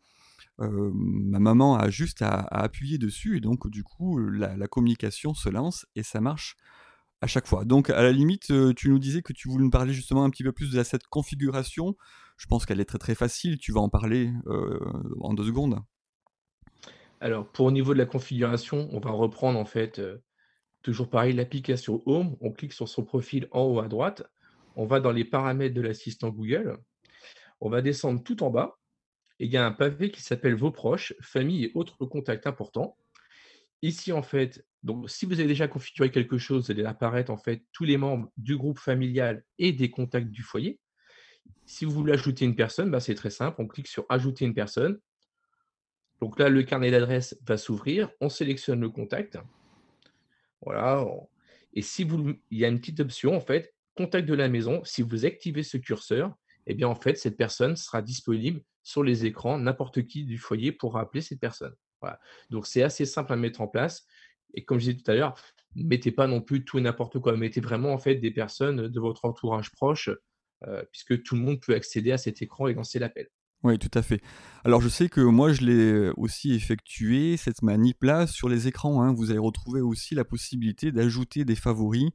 Euh, 0.62 0.91
ma 0.94 1.39
maman 1.39 1.76
a 1.76 1.89
juste 1.89 2.22
à, 2.22 2.48
appuyer 2.50 2.98
dessus 2.98 3.36
et 3.36 3.41
donc 3.41 3.70
du 3.70 3.84
coup 3.84 4.18
la, 4.18 4.56
communication 4.70 5.34
se 5.34 5.50
lance 5.50 5.86
et 5.98 6.04
ça 6.04 6.22
marche 6.22 6.56
à 7.20 7.28
chaque 7.28 7.48
fois. 7.48 7.65
Donc 7.65 7.89
à 7.89 8.02
la 8.02 8.13
limite, 8.13 8.52
euh, 8.52 8.74
tu 8.74 8.88
nous 8.88 9.00
disais 9.00 9.22
que 9.22 9.34
tu 9.34 9.50
voulais 9.50 9.65
nous 9.65 9.70
parler 9.70 9.94
justement 9.94 10.24
un 10.24 10.30
petit 10.30 10.44
peu 10.46 10.54
plus 10.54 10.72
de 10.72 10.82
cette 10.84 11.08
configuration. 11.08 11.98
Je 12.38 12.48
pense 12.48 12.65
qu'elle 12.65 12.80
est 12.80 12.86
très 12.86 12.98
très 12.98 13.15
facile, 13.15 13.58
tu 13.58 13.74
vas 13.74 13.82
en 13.82 13.89
parler 13.89 14.32
euh, 14.48 14.80
en 15.20 15.34
deux 15.34 15.44
secondes. 15.44 15.84
Alors, 17.26 17.52
pour 17.52 17.66
au 17.66 17.72
niveau 17.72 17.96
de 17.96 17.98
la 17.98 18.06
configuration, 18.06 18.88
on 18.92 19.00
va 19.00 19.10
reprendre 19.10 19.58
en 19.58 19.66
fait, 19.66 20.00
toujours 20.84 21.10
pareil, 21.10 21.34
l'application 21.34 22.04
Home. 22.06 22.38
On 22.40 22.52
clique 22.52 22.72
sur 22.72 22.88
son 22.88 23.04
profil 23.04 23.48
en 23.50 23.64
haut 23.64 23.80
à 23.80 23.88
droite. 23.88 24.22
On 24.76 24.86
va 24.86 25.00
dans 25.00 25.12
les 25.12 25.26
paramètres 25.26 25.74
de 25.74 25.82
l'assistant 25.82 26.30
Google. 26.30 26.78
On 27.62 27.70
va 27.72 27.82
descendre 27.82 28.22
tout 28.22 28.44
en 28.44 28.52
bas. 28.52 28.78
Et 29.40 29.46
il 29.46 29.52
y 29.52 29.58
a 29.58 29.66
un 29.66 29.72
pavé 29.72 30.12
qui 30.12 30.22
s'appelle 30.22 30.54
Vos 30.54 30.70
proches, 30.70 31.16
famille 31.20 31.64
et 31.64 31.72
autres 31.74 32.06
contacts 32.06 32.46
importants. 32.46 32.96
Ici, 33.82 34.12
en 34.12 34.22
fait, 34.22 34.64
donc 34.84 35.10
si 35.10 35.26
vous 35.26 35.40
avez 35.40 35.48
déjà 35.48 35.68
configuré 35.68 36.12
quelque 36.12 36.38
chose, 36.38 36.66
vous 36.66 36.72
allez 36.74 36.86
apparaître 36.86 37.32
en 37.32 37.38
fait 37.38 37.64
tous 37.72 37.86
les 37.86 37.98
membres 37.98 38.32
du 38.38 38.56
groupe 38.56 38.78
familial 38.78 39.44
et 39.58 39.72
des 39.72 39.90
contacts 39.90 40.30
du 40.30 40.44
foyer. 40.44 40.80
Si 41.66 41.86
vous 41.86 41.92
voulez 41.92 42.14
ajouter 42.14 42.46
une 42.46 42.56
personne, 42.56 42.92
bah, 42.92 43.00
c'est 43.00 43.16
très 43.16 43.32
simple. 43.32 43.60
On 43.60 43.66
clique 43.66 43.88
sur 43.88 44.06
Ajouter 44.10 44.46
une 44.46 44.54
personne. 44.54 45.00
Donc 46.21 46.39
là, 46.39 46.49
le 46.49 46.63
carnet 46.63 46.91
d'adresse 46.91 47.38
va 47.45 47.58
s'ouvrir, 47.58 48.10
on 48.21 48.30
sélectionne 48.30 48.80
le 48.80 48.89
contact. 48.89 49.38
Voilà. 50.62 51.06
Et 51.73 51.82
si 51.82 52.04
vous, 52.04 52.34
il 52.51 52.58
y 52.58 52.65
a 52.65 52.69
une 52.69 52.80
petite 52.80 53.01
option, 53.01 53.36
en 53.36 53.41
fait, 53.41 53.73
contact 53.95 54.28
de 54.28 54.34
la 54.34 54.47
maison. 54.49 54.82
Si 54.84 55.01
vous 55.01 55.25
activez 55.25 55.63
ce 55.63 55.78
curseur, 55.78 56.34
eh 56.67 56.73
bien, 56.73 56.88
en 56.88 56.95
fait, 56.95 57.17
cette 57.17 57.38
personne 57.38 57.75
sera 57.75 58.01
disponible 58.01 58.62
sur 58.82 59.04
les 59.04 59.25
écrans, 59.25 59.58
n'importe 59.58 60.08
qui 60.08 60.23
du 60.23 60.38
foyer 60.38 60.71
pourra 60.71 61.01
appeler 61.01 61.21
cette 61.21 61.39
personne. 61.39 61.75
Donc, 62.49 62.65
c'est 62.67 62.84
assez 62.84 63.06
simple 63.06 63.34
à 63.34 63.36
mettre 63.36 63.62
en 63.62 63.67
place. 63.67 64.06
Et 64.54 64.63
comme 64.63 64.80
je 64.80 64.91
disais 64.91 64.97
tout 65.04 65.12
à 65.12 65.15
l'heure, 65.15 65.36
mettez 65.75 66.12
pas 66.12 66.28
non 66.28 66.39
plus 66.39 66.63
tout 66.63 66.78
et 66.78 66.82
n'importe 66.82 67.19
quoi. 67.19 67.36
Mettez 67.36 67.62
vraiment 67.62 67.97
des 67.97 68.32
personnes 68.32 68.88
de 68.88 68.99
votre 68.99 69.25
entourage 69.25 69.71
proche, 69.71 70.10
puisque 70.91 71.23
tout 71.23 71.36
le 71.36 71.41
monde 71.41 71.60
peut 71.60 71.75
accéder 71.75 72.12
à 72.12 72.17
cet 72.17 72.41
écran 72.41 72.67
et 72.67 72.73
lancer 72.73 72.99
l'appel. 72.99 73.28
Oui, 73.63 73.80
tout 73.80 73.89
à 73.96 74.04
fait. 74.04 74.22
Alors 74.63 74.80
je 74.80 74.89
sais 74.89 75.10
que 75.10 75.22
moi 75.22 75.52
je 75.52 75.62
l'ai 75.62 76.12
aussi 76.18 76.54
effectué, 76.54 77.36
cette 77.36 77.63
manip-là, 77.63 78.28
sur 78.28 78.48
les 78.48 78.68
écrans. 78.68 79.02
Hein. 79.02 79.13
vous 79.13 79.32
allez 79.32 79.39
retrouver 79.39 79.82
aussi 79.82 80.13
la 80.13 80.24
possibilité 80.24 80.91
d'ajouter 80.91 81.46
des 81.46 81.56
favoris 81.56 82.12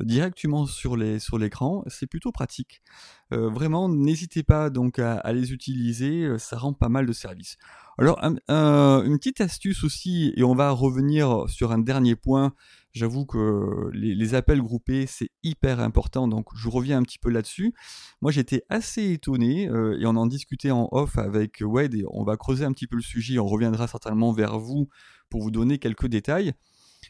directement 0.00 0.66
sur 0.66 0.96
l'écran. 0.96 1.84
C'est 1.88 2.06
plutôt 2.06 2.32
pratique. 2.32 2.82
vraiment, 3.30 3.88
n'hésitez 3.88 4.42
pas 4.42 4.70
donc 4.70 4.98
à, 4.98 5.32
les 5.32 5.52
utiliser, 5.52 6.38
ça 6.38 6.56
rend 6.56 6.72
pas 6.72 6.88
mal 6.88 7.04
de 7.04 7.12
services. 7.12 7.58
Alors 7.98 8.18
une 8.22 9.18
petite 9.18 9.42
astuce 9.42 9.84
aussi, 9.84 10.32
et 10.36 10.42
on 10.42 10.54
va 10.54 10.70
revenir 10.70 11.44
sur 11.48 11.70
un 11.72 11.78
dernier 11.78 12.16
point 12.16 12.54
J'avoue 12.94 13.26
que 13.26 13.90
les, 13.92 14.34
appels 14.34 14.62
groupés, 14.62 15.06
c'est 15.08 15.30
hyper 15.42 15.80
important, 15.80 16.28
donc 16.28 16.46
je 16.54 16.68
reviens 16.68 16.98
un 16.98 17.02
petit 17.02 17.18
peu 17.18 17.28
là-dessus. 17.28 17.74
Moi, 18.22 18.30
j'étais 18.30 18.62
assez 18.68 19.10
étonné, 19.10 19.68
euh, 19.68 19.98
et 19.98 20.06
on 20.06 20.10
en 20.10 20.26
discutait 20.26 20.70
en 20.70 20.88
off 20.92 21.18
avec 21.18 21.60
Wade, 21.60 21.96
et 21.96 22.04
on 22.12 22.22
va 22.22 22.36
creuser 22.36 22.64
un 22.64 22.72
petit 22.72 22.86
peu 22.86 22.94
le 22.94 23.02
sujet, 23.02 23.40
on 23.40 23.46
reviendra 23.46 23.88
certainement 23.88 24.30
vers 24.30 24.60
vous 24.60 24.88
pour 25.28 25.42
vous 25.42 25.50
donner 25.50 25.78
quelques 25.78 26.06
détails. 26.06 26.52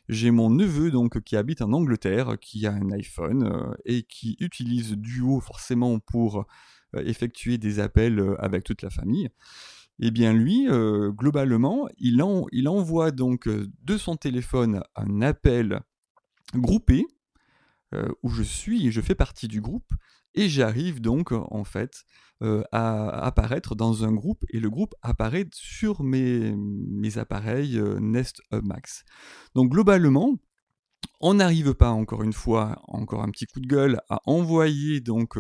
J'ai 0.09 0.31
mon 0.31 0.49
neveu 0.49 0.91
donc 0.91 1.21
qui 1.21 1.37
habite 1.37 1.61
en 1.61 1.75
Angleterre, 1.75 2.39
qui 2.41 2.67
a 2.67 2.73
un 2.73 2.91
iPhone 2.91 3.43
euh, 3.45 3.75
et 3.85 4.05
qui 4.05 4.39
utilise 4.41 4.93
Duo 4.93 5.41
forcément 5.41 5.99
pour 5.99 6.47
euh, 6.97 7.05
effectuer 7.05 7.59
des 7.59 7.79
appels 7.79 8.23
avec 8.39 8.65
toute 8.65 8.81
la 8.81 8.89
famille 8.89 9.29
eh 10.01 10.11
bien 10.11 10.33
lui, 10.33 10.69
euh, 10.69 11.11
globalement, 11.11 11.89
il, 11.99 12.21
envoie 12.23 13.11
donc 13.11 13.47
euh, 13.47 13.71
de 13.83 13.97
son 13.97 14.17
téléphone 14.17 14.83
un 14.97 15.23
appel 15.23 15.81
groupé 16.55 17.07
euh, 17.95 18.09
où 18.23 18.31
je 18.31 18.43
suis 18.43 18.87
et 18.87 18.91
je 18.91 19.01
fais 19.01 19.15
partie 19.15 19.49
du 19.49 19.61
groupe 19.61 19.93
et 20.35 20.49
j'arrive 20.49 21.01
donc 21.01 21.31
en 21.33 21.65
fait 21.65 22.03
à 22.73 23.09
apparaître 23.25 23.75
dans 23.75 24.05
un 24.05 24.13
groupe 24.13 24.45
et 24.51 24.61
le 24.61 24.69
groupe 24.69 24.95
apparaît 25.01 25.47
sur 25.55 26.03
mes, 26.03 26.55
mes 26.57 27.17
appareils 27.17 27.81
Nest 28.01 28.43
Hub 28.53 28.67
Max. 28.67 29.05
Donc 29.55 29.71
globalement, 29.71 30.37
on 31.21 31.35
n'arrive 31.35 31.75
pas 31.75 31.91
encore 31.91 32.23
une 32.23 32.33
fois, 32.33 32.83
encore 32.89 33.23
un 33.23 33.31
petit 33.31 33.47
coup 33.47 33.61
de 33.61 33.67
gueule, 33.67 34.01
à 34.09 34.21
envoyer 34.27 35.01
donc 35.01 35.39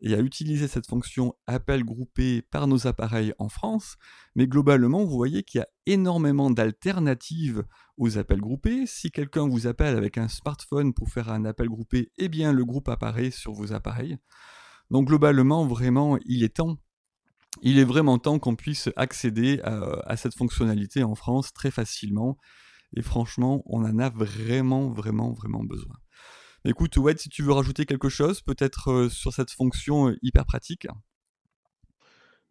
et 0.00 0.14
à 0.14 0.18
utiliser 0.18 0.68
cette 0.68 0.86
fonction 0.86 1.34
appel 1.46 1.84
groupé 1.84 2.42
par 2.42 2.66
nos 2.66 2.86
appareils 2.86 3.32
en 3.38 3.48
France, 3.48 3.96
mais 4.34 4.46
globalement, 4.46 5.04
vous 5.04 5.16
voyez 5.16 5.42
qu'il 5.42 5.60
y 5.60 5.62
a 5.62 5.68
énormément 5.86 6.50
d'alternatives 6.50 7.64
aux 7.96 8.18
appels 8.18 8.40
groupés. 8.40 8.86
Si 8.86 9.10
quelqu'un 9.10 9.48
vous 9.48 9.66
appelle 9.66 9.96
avec 9.96 10.18
un 10.18 10.28
smartphone 10.28 10.92
pour 10.92 11.08
faire 11.08 11.30
un 11.30 11.44
appel 11.44 11.68
groupé, 11.68 12.10
eh 12.18 12.28
bien 12.28 12.52
le 12.52 12.64
groupe 12.64 12.88
apparaît 12.88 13.30
sur 13.30 13.52
vos 13.52 13.72
appareils. 13.72 14.18
Donc 14.90 15.06
globalement, 15.06 15.66
vraiment, 15.66 16.18
il 16.26 16.44
est 16.44 16.56
temps 16.56 16.76
il 17.62 17.78
est 17.78 17.84
vraiment 17.84 18.18
temps 18.18 18.40
qu'on 18.40 18.56
puisse 18.56 18.90
accéder 18.96 19.60
à, 19.62 20.00
à, 20.06 20.16
cette 20.16 20.34
fonctionnalité 20.34 21.04
en 21.04 21.14
France 21.14 21.52
très 21.52 21.70
facilement. 21.70 22.36
Et 22.94 23.02
franchement, 23.02 23.62
on 23.66 23.84
en 23.84 23.98
a 23.98 24.08
vraiment, 24.08 24.88
vraiment, 24.88 25.32
vraiment 25.32 25.64
besoin. 25.64 25.96
Écoute, 26.66 26.96
Wade, 26.96 27.18
si 27.18 27.28
tu 27.28 27.42
veux 27.42 27.52
rajouter 27.52 27.84
quelque 27.84 28.08
chose, 28.08 28.40
peut-être 28.40 28.90
euh, 28.90 29.08
sur 29.10 29.34
cette 29.34 29.50
fonction 29.50 30.08
euh, 30.08 30.16
hyper 30.22 30.46
pratique. 30.46 30.86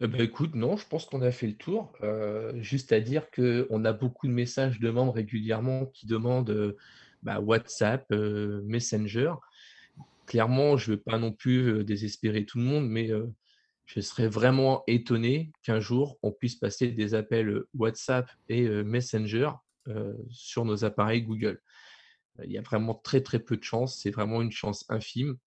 Eh 0.02 0.08
ben, 0.08 0.22
écoute, 0.22 0.54
non, 0.54 0.78
je 0.78 0.86
pense 0.86 1.06
qu'on 1.06 1.24
a 1.24 1.32
fait 1.32 1.48
le 1.48 1.56
tour. 1.56 1.94
Euh, 2.04 2.54
juste 2.62 2.92
à 2.92 3.00
dire 3.00 3.32
qu'on 3.32 3.86
a 3.86 3.94
beaucoup 3.94 4.28
de 4.28 4.34
messages 4.34 4.80
de 4.80 4.90
membres 4.92 5.14
régulièrement 5.14 5.88
qui 5.88 6.06
demandent 6.06 6.76
bah, 7.24 7.40
WhatsApp, 7.40 8.06
Messenger. 8.12 9.34
Clairement, 10.28 10.78
je 10.78 10.92
ne 10.92 10.96
veux 10.96 11.02
pas 11.02 11.18
non 11.18 11.32
plus 11.32 11.84
désespérer 11.84 12.46
tout 12.46 12.60
le 12.60 12.66
monde, 12.66 12.88
mais 12.88 13.10
je 13.86 14.00
serais 14.02 14.28
vraiment 14.28 14.84
étonné 14.88 15.52
qu'un 15.64 15.80
jour, 15.80 16.20
on 16.22 16.32
puisse 16.32 16.56
passer 16.56 16.92
des 16.92 17.16
appels 17.16 17.64
WhatsApp 17.74 18.30
et 18.50 18.68
Messenger 18.84 19.50
sur 20.30 20.66
nos 20.66 20.86
appareils 20.86 21.24
Google. 21.24 21.62
Il 22.44 22.52
y 22.52 22.58
a 22.58 22.62
vraiment 22.62 22.96
très 22.96 23.22
très 23.22 23.40
peu 23.40 23.58
de 23.58 23.64
chance, 23.64 24.00
c'est 24.02 24.12
vraiment 24.12 24.42
une 24.42 24.52
chance 24.52 24.86
infime. 24.90 25.38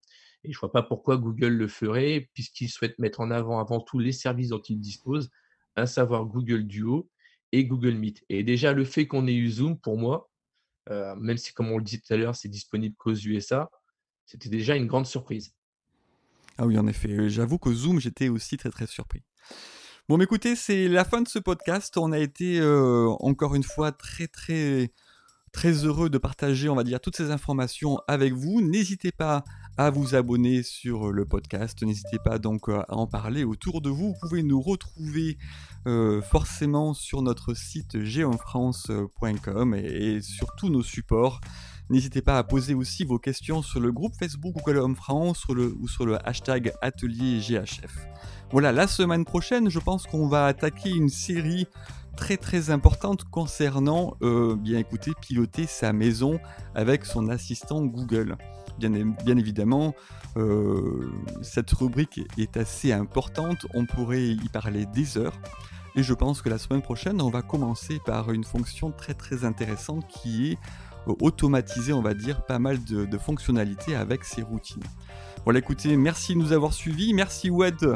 Et 0.43 0.51
je 0.51 0.57
ne 0.57 0.59
vois 0.59 0.71
pas 0.71 0.83
pourquoi 0.83 1.17
Google 1.17 1.53
le 1.53 1.67
ferait, 1.67 2.29
puisqu'il 2.33 2.69
souhaite 2.69 2.97
mettre 2.99 3.19
en 3.19 3.31
avant 3.31 3.59
avant 3.59 3.81
tout 3.81 3.99
les 3.99 4.11
services 4.11 4.49
dont 4.49 4.61
il 4.61 4.79
dispose, 4.79 5.29
à 5.75 5.85
savoir 5.85 6.25
Google 6.25 6.65
Duo 6.65 7.09
et 7.51 7.65
Google 7.65 7.95
Meet. 7.95 8.23
Et 8.29 8.43
déjà, 8.43 8.73
le 8.73 8.85
fait 8.85 9.07
qu'on 9.07 9.27
ait 9.27 9.33
eu 9.33 9.49
Zoom, 9.49 9.79
pour 9.79 9.97
moi, 9.97 10.29
euh, 10.89 11.15
même 11.15 11.37
si, 11.37 11.53
comme 11.53 11.71
on 11.71 11.77
le 11.77 11.83
dit 11.83 11.99
tout 11.99 12.13
à 12.13 12.17
l'heure, 12.17 12.35
c'est 12.35 12.49
disponible 12.49 12.95
qu'aux 12.95 13.13
USA, 13.13 13.69
c'était 14.25 14.49
déjà 14.49 14.75
une 14.75 14.87
grande 14.87 15.05
surprise. 15.05 15.53
Ah 16.57 16.65
oui, 16.65 16.77
en 16.77 16.87
effet. 16.87 17.29
J'avoue 17.29 17.59
que 17.59 17.73
Zoom, 17.73 17.99
j'étais 17.99 18.29
aussi 18.29 18.57
très 18.57 18.69
très 18.69 18.87
surpris. 18.87 19.23
Bon, 20.09 20.21
écoutez, 20.21 20.55
c'est 20.55 20.87
la 20.87 21.03
fin 21.03 21.21
de 21.21 21.27
ce 21.27 21.37
podcast. 21.37 21.97
On 21.97 22.13
a 22.13 22.19
été 22.19 22.61
euh, 22.61 23.09
encore 23.19 23.55
une 23.55 23.63
fois 23.63 23.91
très 23.91 24.27
très 24.27 24.93
très 25.51 25.83
heureux 25.83 26.09
de 26.09 26.17
partager, 26.17 26.69
on 26.69 26.75
va 26.75 26.85
dire, 26.85 27.01
toutes 27.01 27.17
ces 27.17 27.29
informations 27.29 27.99
avec 28.07 28.31
vous. 28.31 28.61
N'hésitez 28.61 29.11
pas 29.11 29.43
à 29.75 29.89
vous 29.89 30.15
abonner 30.15 30.63
sur 30.63 31.11
le 31.11 31.25
podcast. 31.25 31.83
N'hésitez 31.83 32.19
pas 32.23 32.39
donc 32.39 32.69
à 32.69 32.85
en 32.87 33.05
parler 33.05 33.43
autour 33.43 33.81
de 33.81 33.89
vous. 33.89 34.13
Vous 34.13 34.19
pouvez 34.21 34.43
nous 34.43 34.61
retrouver 34.61 35.37
euh, 35.87 36.21
forcément 36.21 36.93
sur 36.93 37.21
notre 37.21 37.53
site 37.53 38.01
geofrance.com 38.01 39.75
et, 39.75 40.21
sur 40.21 40.55
tous 40.55 40.69
nos 40.69 40.83
supports. 40.83 41.41
N'hésitez 41.89 42.21
pas 42.21 42.37
à 42.37 42.43
poser 42.43 42.73
aussi 42.73 43.05
vos 43.05 43.17
questions 43.17 43.61
sur 43.61 43.79
le 43.79 43.91
groupe 43.91 44.13
Facebook 44.19 44.53
Google 44.55 44.79
Home 44.79 44.95
France 44.95 45.45
ou 45.47 45.87
sur 45.87 46.05
le 46.05 46.17
hashtag 46.27 46.73
atelier 46.81 47.39
GHF. 47.39 48.07
Voilà, 48.51 48.71
la 48.71 48.87
semaine 48.87 49.23
prochaine, 49.23 49.69
je 49.69 49.79
pense 49.79 50.05
qu'on 50.05 50.27
va 50.27 50.47
attaquer 50.47 50.89
une 50.89 51.09
série 51.09 51.67
très 52.17 52.35
très 52.35 52.71
importante 52.71 53.23
concernant, 53.25 54.15
euh, 54.21 54.55
bien 54.55 54.79
écouter, 54.79 55.11
piloter 55.21 55.65
sa 55.65 55.93
maison 55.93 56.39
avec 56.75 57.05
son 57.05 57.29
assistant 57.29 57.85
Google. 57.85 58.35
Bien, 58.79 59.37
évidemment, 59.37 59.95
euh, 60.35 61.09
cette 61.41 61.71
rubrique 61.71 62.19
est 62.37 62.57
assez 62.57 62.91
importante, 62.91 63.65
on 63.73 63.85
pourrait 63.85 64.27
y 64.27 64.49
parler 64.49 64.85
des 64.85 65.17
heures. 65.17 65.39
Et 65.95 66.03
je 66.03 66.13
pense 66.13 66.43
que 66.43 66.49
la 66.49 66.59
semaine 66.59 66.83
prochaine, 66.83 67.21
on 67.21 67.29
va 67.29 67.41
commencer 67.41 67.99
par 68.05 68.31
une 68.31 68.43
fonction 68.43 68.91
très 68.91 69.15
très 69.15 69.45
intéressante 69.45 70.05
qui 70.07 70.51
est 70.51 70.57
automatiser, 71.21 71.93
on 71.93 72.01
va 72.01 72.13
dire, 72.13 72.45
pas 72.45 72.59
mal 72.59 72.83
de, 72.83 73.17
fonctionnalités 73.17 73.95
avec 73.95 74.23
ces 74.23 74.41
routines. 74.41 74.83
Voilà, 75.43 75.59
écoutez, 75.59 75.95
merci 75.97 76.33
de 76.33 76.39
nous 76.39 76.53
avoir 76.53 76.73
suivis. 76.73 77.13
Merci 77.13 77.49
Wed. 77.49 77.95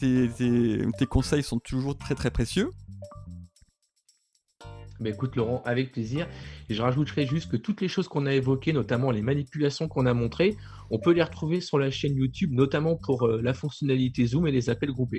tes, 0.00 1.06
conseils 1.08 1.42
sont 1.42 1.58
toujours 1.58 1.96
très 1.96 2.14
très 2.14 2.30
précieux. 2.30 2.70
Bah, 5.00 5.10
écoute 5.10 5.36
Laurent, 5.36 5.62
avec 5.64 5.92
plaisir. 5.92 6.26
Et 6.68 6.74
je 6.74 6.82
rajouterai 6.82 7.26
juste 7.26 7.50
que 7.50 7.56
toutes 7.56 7.80
les 7.80 7.88
choses 7.88 8.08
qu'on 8.08 8.26
a 8.26 8.32
évoquées, 8.32 8.72
notamment 8.72 9.10
les 9.10 9.22
manipulations 9.22 9.88
qu'on 9.88 10.06
a 10.06 10.14
montrées, 10.14 10.56
on 10.90 10.98
peut 10.98 11.12
les 11.12 11.22
retrouver 11.22 11.60
sur 11.60 11.78
la 11.78 11.90
chaîne 11.90 12.16
YouTube, 12.16 12.52
notamment 12.52 12.96
pour 12.96 13.26
euh, 13.26 13.40
la 13.42 13.52
fonctionnalité 13.52 14.26
Zoom 14.26 14.46
et 14.46 14.52
les 14.52 14.70
appels 14.70 14.92
groupés. 14.92 15.18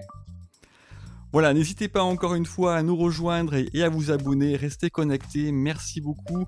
Voilà, 1.33 1.53
n'hésitez 1.53 1.89
pas 1.89 2.03
encore 2.03 2.35
une 2.35 2.45
fois 2.45 2.75
à 2.75 2.83
nous 2.83 2.95
rejoindre 2.95 3.53
et, 3.55 3.83
à 3.83 3.89
vous 3.89 4.11
abonner, 4.11 4.55
restez 4.55 4.89
connectés. 4.89 5.51
Merci 5.51 5.99
beaucoup 5.99 6.45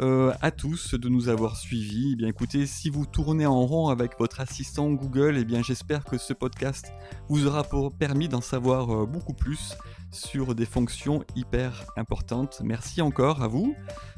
euh, 0.00 0.32
à 0.42 0.50
tous 0.50 0.94
de 0.94 1.08
nous 1.08 1.28
avoir 1.28 1.56
suivis. 1.56 2.10
Eh 2.12 2.16
bien 2.16 2.28
écoutez, 2.28 2.66
si 2.66 2.90
vous 2.90 3.06
tournez 3.06 3.46
en 3.46 3.64
rond 3.64 3.88
avec 3.88 4.18
votre 4.18 4.40
assistant 4.40 4.90
Google, 4.90 5.36
eh 5.38 5.44
bien 5.44 5.62
j'espère 5.62 6.04
que 6.04 6.18
ce 6.18 6.34
podcast 6.34 6.92
vous 7.28 7.46
aura 7.46 7.64
permis 7.98 8.28
d'en 8.28 8.42
savoir 8.42 8.90
euh, 9.02 9.06
beaucoup 9.06 9.34
plus 9.34 9.76
sur 10.10 10.54
des 10.54 10.66
fonctions 10.66 11.24
hyper 11.34 11.86
importantes. 11.96 12.60
Merci 12.62 13.00
encore 13.02 13.42
à 13.42 13.48
vous. 13.48 13.74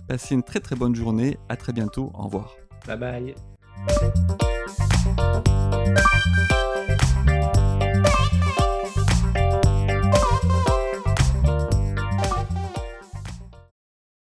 Passez 0.09 0.35
une 0.35 0.42
très 0.42 0.61
très 0.61 0.77
bonne 0.77 0.94
journée. 0.94 1.38
À 1.49 1.57
très 1.57 1.73
bientôt. 1.73 2.11
Au 2.14 2.25
revoir. 2.25 2.57
Bye 2.87 2.99
bye. 2.99 3.35